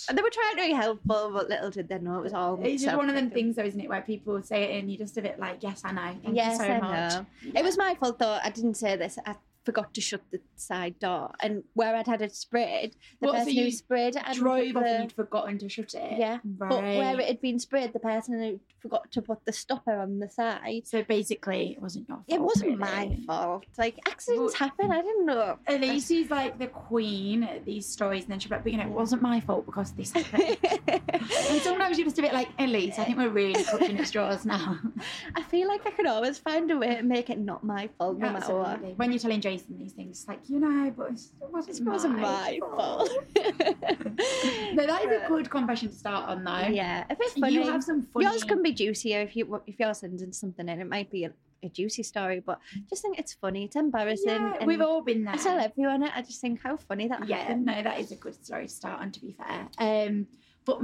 [0.08, 2.58] And they were trying to be helpful, but little did they know it was all.
[2.62, 4.98] It's just one of them things, though, isn't it, where people say it and you're
[4.98, 6.14] just a bit like, yes, I know.
[6.22, 7.12] Thank yes, you so I much.
[7.14, 7.26] know.
[7.54, 8.38] It was my fault though.
[8.42, 9.18] I didn't say this.
[9.26, 9.34] I
[9.66, 13.38] forgot to shut the side door, and where I'd had it sprayed, the What, so
[13.40, 16.18] person who you sprayed it hadn't Drove off the- and you'd forgotten to shut it.
[16.18, 16.70] Yeah, Right.
[16.70, 20.20] But where it had been sprayed, the person who forgot to put the stopper on
[20.20, 20.82] the side.
[20.86, 22.24] So basically, it wasn't your fault.
[22.28, 22.78] It wasn't really.
[22.78, 23.64] my fault.
[23.76, 24.92] Like accidents Well- happen.
[24.92, 25.58] I didn't know.
[25.66, 28.84] Elise is like the queen at these stories, and then she'll like, but you know,
[28.84, 30.56] it wasn't my fault because this happened.
[30.88, 34.44] and sometimes you're just a bit like, Elise, I think we're really clutching at straws
[34.46, 34.78] now.
[35.34, 38.18] I feel like I could always find a way to make it not my fault,
[38.18, 38.96] no matter what.
[38.96, 40.18] When you're telling Facing these things.
[40.18, 43.10] It's like, you know, but it wasn't, This wasn't my fault.
[43.36, 46.68] No, that is a good confession to start on, though.
[46.68, 47.54] yeah, if it's funny.
[47.54, 48.24] You have some funny.
[48.26, 50.80] Yours can be juicier if you if you're sending something in.
[50.80, 53.64] It might be a, a juicy story, but just think it's funny.
[53.64, 54.28] It's embarrassing.
[54.28, 55.34] Yeah, we've all been there.
[55.34, 56.12] I tell everyone it.
[56.14, 57.64] I just think how funny that yeah, happened.
[57.66, 59.10] no, that is a good story to start on.
[59.12, 60.26] To be fair, um,
[60.66, 60.82] but I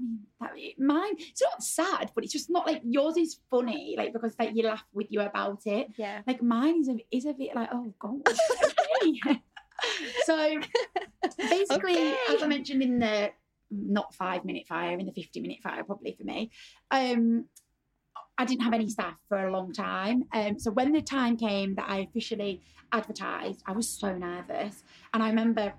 [0.00, 4.12] mean, that, mine it's not sad, but it's just not like yours is funny, like
[4.12, 5.88] because like you laugh with you about it.
[5.98, 6.22] Yeah.
[6.26, 8.26] Like mine is a is a bit like oh god.
[10.24, 10.60] so
[11.36, 12.16] basically, Okay.
[12.30, 13.30] as I mentioned in the
[13.70, 16.50] not five minute fire, in the fifty minute fire, probably for me.
[16.90, 17.46] Um,
[18.38, 20.24] I didn't have any staff for a long time.
[20.32, 22.60] Um, so when the time came that I officially
[22.92, 24.84] advertised, I was so nervous.
[25.14, 25.72] And I remember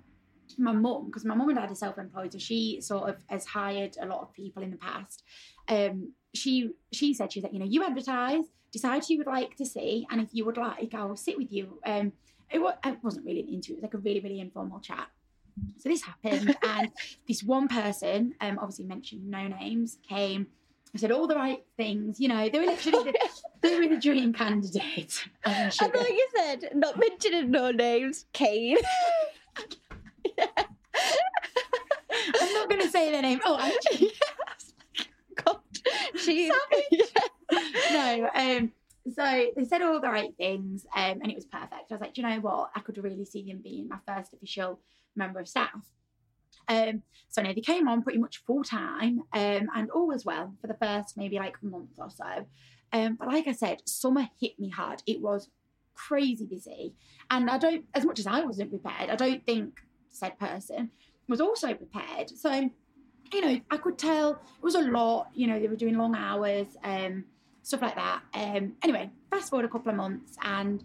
[0.58, 3.98] my mum, because my mum and dad are self-employed, so she sort of has hired
[4.02, 5.24] a lot of people in the past.
[5.68, 9.28] Um, she she said she was like, you know, you advertise, decide who you would
[9.28, 11.80] like to see, and if you would like, I will sit with you.
[11.86, 12.14] Um,
[12.50, 15.08] it, wa- it wasn't really an interview; it was like a really really informal chat.
[15.80, 16.92] So this happened, and
[17.28, 20.48] this one person, um, obviously mentioned no names, came.
[20.96, 22.48] I said all the right things, you know.
[22.50, 23.30] They were literally the,
[23.62, 25.26] they were the dream candidate.
[25.46, 28.78] I thought you said not mentioning no names, Kane.
[32.41, 33.39] I'm not going to say their name.
[33.45, 34.12] Oh, actually,
[35.36, 35.60] God,
[36.15, 36.52] she.
[37.91, 38.30] no.
[38.34, 38.71] Um,
[39.13, 41.91] so they said all the right things, um, and it was perfect.
[41.91, 42.71] I was like, Do you know what?
[42.76, 44.80] I could really see them being my first official
[45.15, 45.71] member of staff.
[46.67, 50.54] Um, so no, they came on pretty much full time, um, and all was well
[50.60, 52.45] for the first maybe like month or so.
[52.91, 55.04] Um, but like I said, summer hit me hard.
[55.06, 55.50] It was
[55.93, 56.93] crazy busy,
[57.32, 59.80] and I don't, as much as I wasn't prepared, I don't think
[60.18, 60.92] said person
[61.28, 62.30] was also prepared.
[62.30, 62.70] So,
[63.34, 65.30] you know, I could tell it was a lot.
[65.34, 67.26] You know, they were doing long hours, um,
[67.64, 68.22] stuff like that.
[68.34, 70.84] Um, anyway, fast forward a couple of months and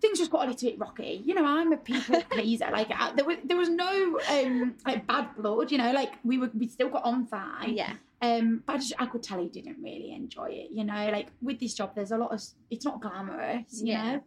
[0.00, 1.22] things just got a little bit rocky.
[1.24, 2.68] You know, I'm a people pleaser.
[2.72, 5.70] like I, there was there was no um, like bad blood.
[5.72, 7.74] You know, like we were we still got on fine.
[7.76, 7.94] Yeah.
[8.22, 10.68] Um, but I, just, I could tell he didn't really enjoy it.
[10.70, 12.40] You know, like with this job, there's a lot of
[12.70, 13.80] it's not glamorous.
[13.82, 14.12] You Yeah.
[14.12, 14.22] know.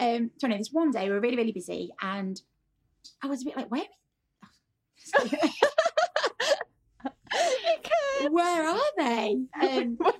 [0.00, 2.40] Um, so anyway, this one day we were really really busy and
[3.22, 3.84] I was a bit like, where?
[8.30, 9.36] Where are they?
[9.62, 10.12] Um, where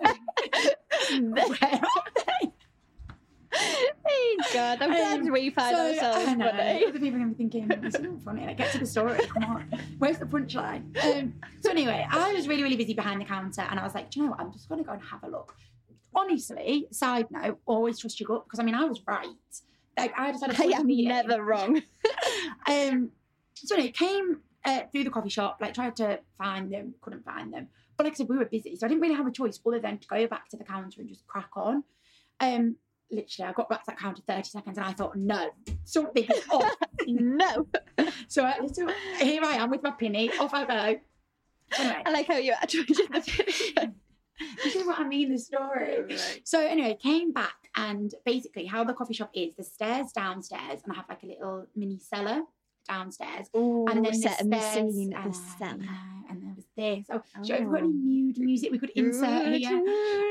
[1.72, 2.52] are they?
[3.54, 6.84] oh God, I'm glad Um, we find so, ourselves I know, funny.
[6.86, 8.46] Other people are going to be thinking, this isn't funny.
[8.46, 9.18] Like, get to the story.
[9.26, 9.80] Come on.
[9.98, 10.96] Where's the punchline?
[11.04, 14.10] Um, so, anyway, I was really, really busy behind the counter and I was like,
[14.10, 14.40] do you know what?
[14.40, 15.54] I'm just going to go and have a look.
[16.14, 19.26] Honestly, side note, always trust your gut because I mean, I was right.
[19.98, 21.08] Like, I just had a I funny am feeling.
[21.08, 21.82] never wrong.
[22.66, 23.12] Um,
[23.54, 27.52] so anyway, came uh, through the coffee shop, like tried to find them, couldn't find
[27.52, 27.68] them.
[27.96, 29.80] But like I said, we were busy, so I didn't really have a choice other
[29.80, 31.82] than to go back to the counter and just crack on.
[32.40, 32.76] Um,
[33.10, 35.50] literally, I got back to that counter 30 seconds and I thought, no,
[35.84, 36.76] something is off.
[37.06, 37.66] no.
[38.28, 41.00] so I, so here I am with my penny, off I go.
[41.78, 43.92] Anyway, I like how you actually did the picture.
[44.62, 46.16] this is what I mean, the story.
[46.44, 50.92] So anyway, came back and basically how the coffee shop is, the stairs downstairs, and
[50.92, 52.42] I have like a little mini cellar
[52.88, 53.48] downstairs.
[53.56, 55.76] Ooh, and then setting the, stairs, scene at the cellar.
[55.82, 57.06] yeah, and there was this.
[57.10, 57.88] Oh, should everybody Oh.
[57.88, 59.82] mood music we could insert here?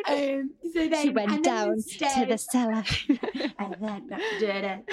[0.07, 2.83] Um, so then, She went down the to the cellar.
[3.59, 4.83] and then,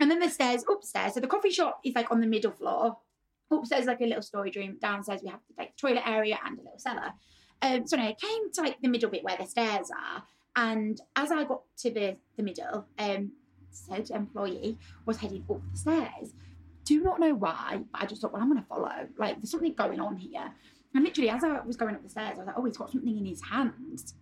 [0.00, 1.14] and then the stairs upstairs.
[1.14, 2.98] So the coffee shop is like on the middle floor.
[3.50, 4.76] Upstairs like a little storage room.
[4.80, 7.12] Downstairs we have like the toilet area and a little cellar.
[7.62, 10.22] Um, so anyway, I came to like the middle bit where the stairs are,
[10.56, 13.32] and as I got to the the middle, um,
[13.70, 16.34] said employee was heading up the stairs.
[16.84, 19.06] Do not know why, but I just thought, well, I'm going to follow.
[19.16, 20.52] Like, there's something going on here.
[20.94, 22.90] And literally, as I was going up the stairs, I was like, oh, he's got
[22.90, 24.14] something in his hands.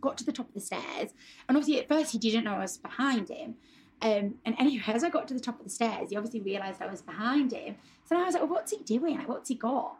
[0.00, 1.12] Got to the top of the stairs,
[1.48, 3.56] and obviously, at first, he didn't know I was behind him.
[4.02, 6.80] Um, and anyway, as I got to the top of the stairs, he obviously realised
[6.80, 7.76] I was behind him.
[8.06, 9.18] So I was like, well, what's he doing?
[9.18, 9.96] Like, what's he got?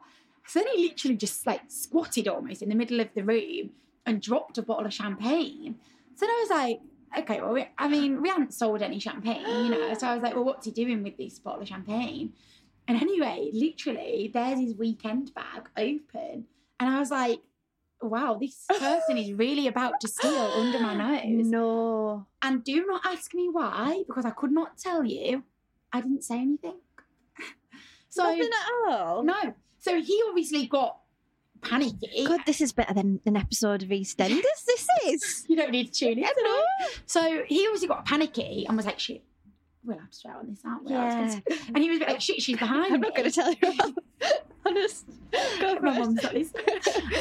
[0.47, 3.73] So then he literally just like squatted almost in the middle of the room
[4.07, 5.77] and dropped a bottle of champagne.
[6.15, 6.81] So then I was like,
[7.19, 9.95] okay, well, we, I mean, we hadn't sold any champagne, you know.
[9.95, 12.33] So I was like, well, what's he doing with this bottle of champagne?
[12.89, 16.47] And anyway, literally, there's his weekend bag open.
[16.79, 17.41] And I was like,
[18.03, 21.47] wow, this person is really about to steal under my nose.
[21.47, 22.27] No.
[22.43, 25.45] And do not ask me why, because I could not tell you.
[25.93, 26.77] I didn't say anything.
[28.09, 29.23] so, Nothing at all.
[29.23, 29.55] no.
[29.79, 31.00] So he obviously got
[31.63, 32.25] panicky.
[32.27, 34.43] God, this is better than an episode of EastEnders.
[34.67, 35.45] this is.
[35.49, 36.25] You don't need to tune in.
[36.25, 36.89] I know.
[37.07, 39.23] So he obviously got panicky and was like, shit,
[39.85, 40.93] we'll have to swear on this, aren't we?
[40.93, 41.41] Yeah.
[41.75, 43.09] And he was a bit like, shit, she's behind I'm me.
[43.09, 43.95] not going to tell you.
[44.67, 45.07] Honest.
[45.61, 46.65] Go My mum's not listening.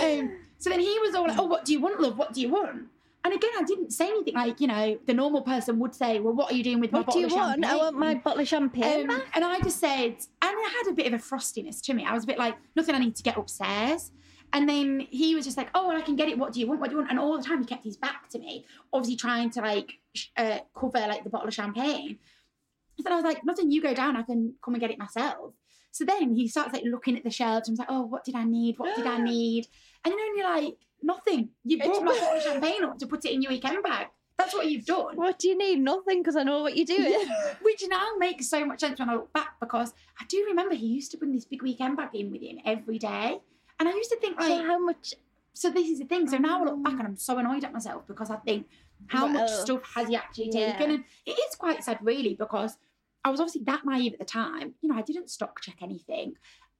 [0.02, 2.18] um, so then he was all like, oh, what do you want, love?
[2.18, 2.88] What do you want?
[3.26, 6.34] And again, I didn't say anything like, you know, the normal person would say, Well,
[6.34, 7.62] what are you doing with my What do you want?
[7.62, 7.66] champagne?
[7.66, 9.12] I want my bottle of champagne.
[9.12, 12.06] Um, and I just said, and it had a bit of a frostiness to me.
[12.06, 14.12] I was a bit like, nothing I need to get upstairs.
[14.52, 16.38] And then he was just like, oh, well, I can get it.
[16.38, 16.82] What do you want?
[16.82, 17.12] What do you want?
[17.12, 20.28] And all the time he kept his back to me, obviously trying to like sh-
[20.38, 22.18] uh, cover like the bottle of champagne.
[22.98, 24.16] So then I was like, nothing, you go down.
[24.18, 25.54] I can come and get it myself.
[25.92, 28.36] So then he starts like looking at the shelves and was like, oh, what did
[28.36, 28.78] I need?
[28.78, 29.68] What did I need?
[30.04, 31.50] And know, you're like, nothing.
[31.64, 34.08] You brought my bottle of champagne up to put it in your weekend bag.
[34.38, 35.18] That's what you've done.
[35.18, 35.82] What do you need?
[35.82, 37.12] Nothing, because I know what you're doing.
[37.28, 40.76] Yeah, Which now makes so much sense when I look back because I do remember
[40.76, 43.42] he used to bring this big weekend bag in with him every day.
[43.80, 45.14] And I used to think, like, so how much?
[45.54, 46.28] so this is the thing.
[46.28, 47.00] So now I look back oh.
[47.00, 48.68] and I'm so annoyed at myself because I think,
[49.08, 50.74] how much stuff has he actually Yeah.
[50.74, 50.92] taken?
[50.92, 52.78] And it is quite sad, really, because
[53.24, 54.76] I was obviously that naive at the time.
[54.82, 56.36] You know, I didn't stock check anything.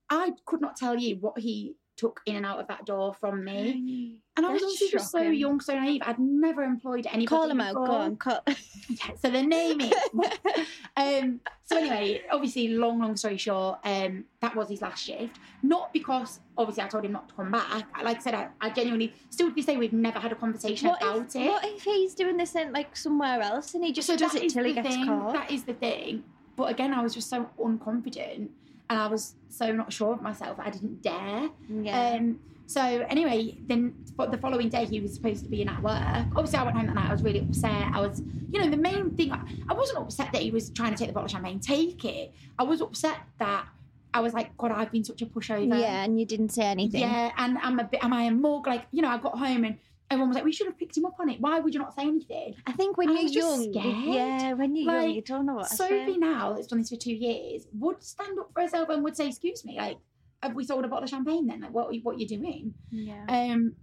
[0.08, 3.44] I could not tell you what he took in and out of that door from
[3.44, 4.16] me.
[4.36, 6.02] And I was obviously just so young, so naive.
[6.04, 7.26] I'd never employed anybody.
[7.26, 7.74] Call him out.
[7.74, 8.16] Go on.
[8.16, 8.40] Call.
[8.88, 9.92] Yeah, so the name is.
[10.96, 15.38] um, so anyway, obviously, long, long story short, um, that was his last shift.
[15.62, 17.86] Not because obviously I told him not to come back.
[18.02, 20.88] Like I said, I, I genuinely still to this day we've never had a conversation
[20.88, 21.48] what, about if, it.
[21.48, 24.50] what if he's doing this in like somewhere else and he just so does it
[24.50, 25.06] till he gets thing.
[25.06, 25.34] caught?
[25.34, 26.24] That is the thing.
[26.56, 28.48] But again, I was just so unconfident,
[28.90, 30.58] and I was so not sure of myself.
[30.60, 31.48] I didn't dare.
[31.68, 32.10] yeah.
[32.16, 36.26] Um, so anyway, then the following day he was supposed to be in at work.
[36.36, 37.08] Obviously, I went home that night.
[37.08, 37.90] I was really upset.
[37.92, 38.22] I was,
[38.52, 39.32] you know, the main thing.
[39.32, 41.58] I wasn't upset that he was trying to take the bottle of champagne.
[41.58, 42.32] Take it.
[42.58, 43.66] I was upset that
[44.14, 45.80] I was like, God, I've been such a pushover.
[45.80, 47.00] yeah, and you didn't say anything.
[47.00, 48.04] Yeah, and I'm a bit.
[48.04, 48.66] Am I a mug?
[48.68, 49.78] Like, you know, I got home and
[50.10, 51.40] everyone was like, we should have picked him up on it.
[51.40, 52.54] Why would you not say anything?
[52.66, 53.96] I think when I you're just young, scared.
[54.14, 56.96] yeah, when you're young, Like, you don't know what Sophie now that's done this for
[56.96, 59.98] two years would stand up for herself and would say, "Excuse me, like,
[60.42, 61.60] have we sold a bottle of champagne then?
[61.60, 63.24] Like, what what you doing?" Yeah.
[63.28, 63.74] Um,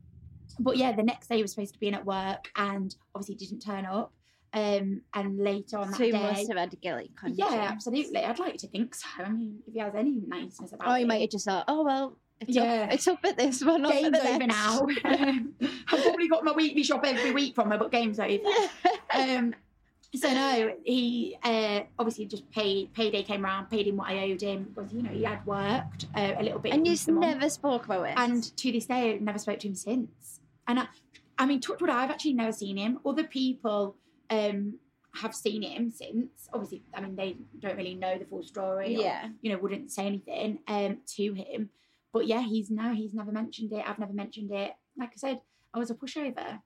[0.59, 3.35] but yeah, the next day he was supposed to be in at work and obviously
[3.35, 4.11] didn't turn up.
[4.53, 7.37] Um, and later on that so he day, must have had a guilty conscience.
[7.51, 8.23] yeah, absolutely.
[8.23, 9.07] I'd like to think so.
[9.19, 11.83] I mean, if he has any niceness about it, he might have just thought, oh
[11.83, 12.83] well, it's Yeah.
[12.83, 14.79] up, it's up at this one, not game's the over now.
[15.05, 18.37] Um, I've probably got my weekly shop every week from her, but game's over.
[19.13, 19.55] um,
[20.15, 22.93] so no, he uh, obviously just paid.
[22.93, 26.05] Payday came around, paid him what I owed him because you know he had worked
[26.15, 26.73] uh, a little bit.
[26.73, 28.13] and you never spoke about it.
[28.17, 30.39] And to this day, I've never spoke to him since.
[30.67, 30.87] And I,
[31.37, 32.99] I mean, Touchwood, I've actually never seen him.
[33.05, 33.95] Other people
[34.29, 34.79] um,
[35.13, 36.47] have seen him since.
[36.53, 38.95] Obviously, I mean, they don't really know the full story.
[38.95, 41.69] or, yeah, you know, wouldn't say anything um, to him.
[42.13, 43.83] But yeah, he's now he's never mentioned it.
[43.87, 44.73] I've never mentioned it.
[44.97, 45.41] Like I said,
[45.73, 46.59] I was a pushover.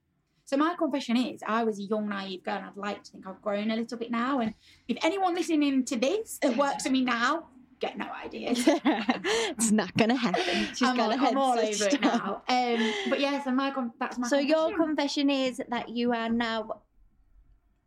[0.45, 3.25] So my confession is, I was a young, naive girl, and I'd like to think
[3.27, 4.39] I've grown a little bit now.
[4.39, 4.53] And
[4.87, 7.47] if anyone listening to this that works for me now,
[7.79, 8.63] get no ideas.
[8.67, 10.67] it's not gonna happen.
[10.75, 12.41] She's I'm, got all, I'm all head over it now.
[12.49, 14.27] Um, but yeah, so my con- that's my.
[14.27, 15.27] So your confession.
[15.27, 16.81] confession is that you are now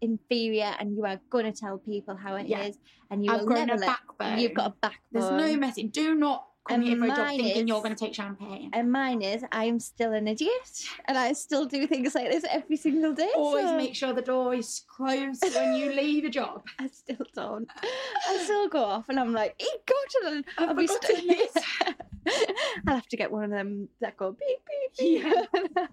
[0.00, 2.70] inferior, and you are gonna tell people how it is, Yeah.
[3.10, 3.86] and you I've will never a let.
[3.86, 4.38] backbone.
[4.38, 4.98] You've got a backbone.
[5.12, 5.92] There's no message.
[5.92, 8.70] Do not come And here for a job thinking is- you're going to take champagne.
[8.72, 12.76] And mine is, I'm still an idiot, and I still do things like this every
[12.76, 13.30] single day.
[13.36, 16.64] Always so make sure the door is closed when you leave a job.
[16.78, 17.68] I still don't.
[18.28, 21.28] I still go off, and I'm like, "Hey, go to the." I've I'll be st-
[21.28, 21.64] this.
[22.86, 24.58] I'll have to get one of them that go beep
[24.98, 25.84] beep beep.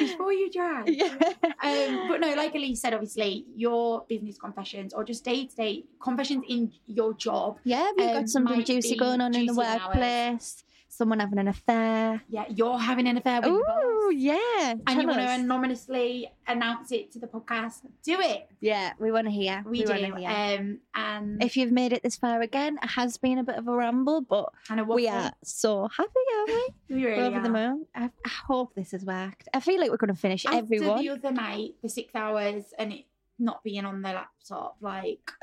[0.00, 0.88] Before you drive.
[0.88, 1.14] yeah.
[1.62, 5.84] Um, but no, like Elise said, obviously, your business confessions or just day to day
[6.02, 7.58] confessions in your job.
[7.62, 9.80] Yeah, you Um, got something juicy going on in the ours.
[10.00, 10.64] Workplace?
[10.88, 12.22] Someone having an affair?
[12.28, 13.82] Yeah, you're having an affair with your boss.
[13.82, 14.74] Ooh, yeah.
[14.86, 18.46] And you want to anonymously announce it to the podcast, do it.
[18.60, 19.64] Yeah, we want to hear.
[19.66, 19.90] We, do.
[19.90, 20.28] wanna hear.
[20.60, 23.68] Um, and if you've made it this far again, it has been a bit of
[23.68, 26.68] a ramble, but kind of we are so happy, aren't we?
[26.94, 27.42] We really We're over are.
[27.42, 27.86] the moon.
[27.94, 29.48] I, I hope this has worked.
[29.54, 31.00] I feel like we're going to finish After everyone.
[31.00, 33.06] the other night, the six hours, and it
[33.38, 35.32] not being on the laptop, like,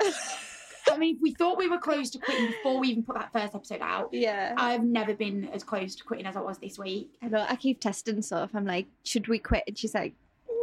[0.92, 3.54] I mean, we thought we were close to quitting before we even put that first
[3.54, 4.10] episode out.
[4.12, 4.54] Yeah.
[4.56, 7.10] I've never been as close to quitting as I was this week.
[7.22, 7.44] I know.
[7.48, 8.50] I keep testing stuff.
[8.54, 9.64] I'm like, should we quit?
[9.66, 10.14] And she's like,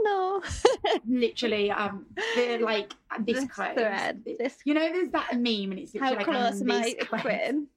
[0.04, 0.42] no.
[1.08, 2.06] Literally, um,
[2.36, 2.94] they're like
[3.26, 3.74] this, This close.
[3.74, 6.82] thread, This- You know, there's that meme, and it's How literally like close I'm am
[6.84, 7.22] I close.
[7.22, 7.68] quitting?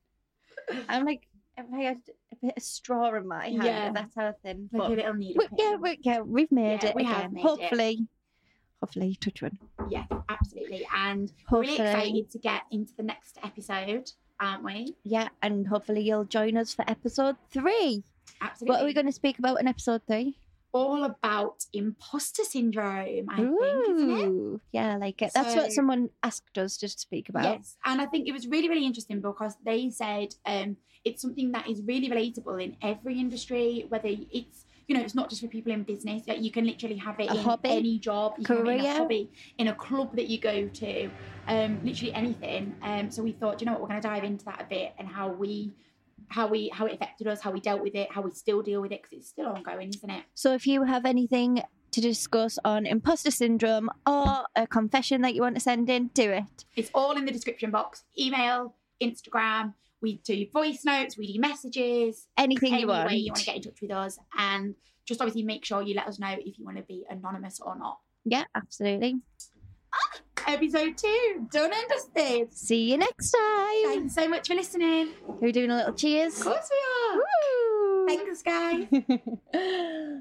[0.89, 1.27] I'm like,
[1.59, 1.99] if I had
[2.33, 3.93] a bit of straw in my hand, Yeah.
[3.93, 4.69] that's how thin.
[4.73, 5.45] Like But a little needle.
[5.59, 7.15] yeah, we, yeah, we've made Yeah, it we again.
[7.15, 8.09] have made it.
[8.81, 9.59] Hopefully, hopefully, touch wood.
[9.89, 10.87] yeah, absolutely.
[10.95, 14.11] And we're really excited to get into the next episode,
[14.41, 14.95] aren't we?
[15.05, 18.03] yeah, and hopefully you'll join us for episode three.
[18.41, 18.73] Absolutely.
[18.73, 20.37] What are we going to speak about in episode three?
[20.73, 24.29] All about imposter syndrome, I think, isn't it?
[24.29, 25.33] Ooh, yeah, I like it.
[25.35, 27.43] That's what someone asked us to speak about.
[27.43, 31.51] Yes, and I think it was really, really interesting because they said um, it's something
[31.53, 35.47] that is really relatable in every industry, whether it's you know, it's not just for
[35.47, 36.27] people in business.
[36.27, 38.81] Like you can literally have it A in hobby, any job, you can have it
[38.81, 41.09] in a hobby, in a club that you go to,
[41.47, 42.75] um, literally anything.
[42.83, 44.95] Um, so we thought, you know what, we're going to dive into that a bit
[44.99, 45.73] and how we,
[46.27, 48.81] how we, how it affected us, how we dealt with it, how we still deal
[48.81, 50.25] with it because it's still ongoing, isn't it?
[50.35, 51.63] So if you have anything
[51.93, 56.33] to discuss on imposter syndrome or a confession that you want to send in, do
[56.33, 56.65] it.
[56.75, 58.03] It's all in the description box.
[58.19, 59.75] Email, Instagram.
[60.03, 61.19] We do voice notes.
[61.19, 62.27] We do messages.
[62.37, 63.09] Anything any you want.
[63.09, 64.75] way you want to get in touch with us, and
[65.07, 67.79] just obviously make sure you let us know if you want to be anonymous or
[67.79, 67.99] not.
[68.25, 69.17] Yeah, absolutely.
[69.93, 70.21] Ah,
[70.53, 72.53] episode two, done and dusted.
[72.55, 73.85] See you next time.
[73.85, 75.11] Thanks so much for listening.
[75.27, 76.39] We're doing a little cheers.
[76.39, 76.79] Of course we
[77.11, 77.17] are.
[77.17, 78.07] Woo!
[78.07, 78.43] Thanks,
[79.53, 80.21] guys.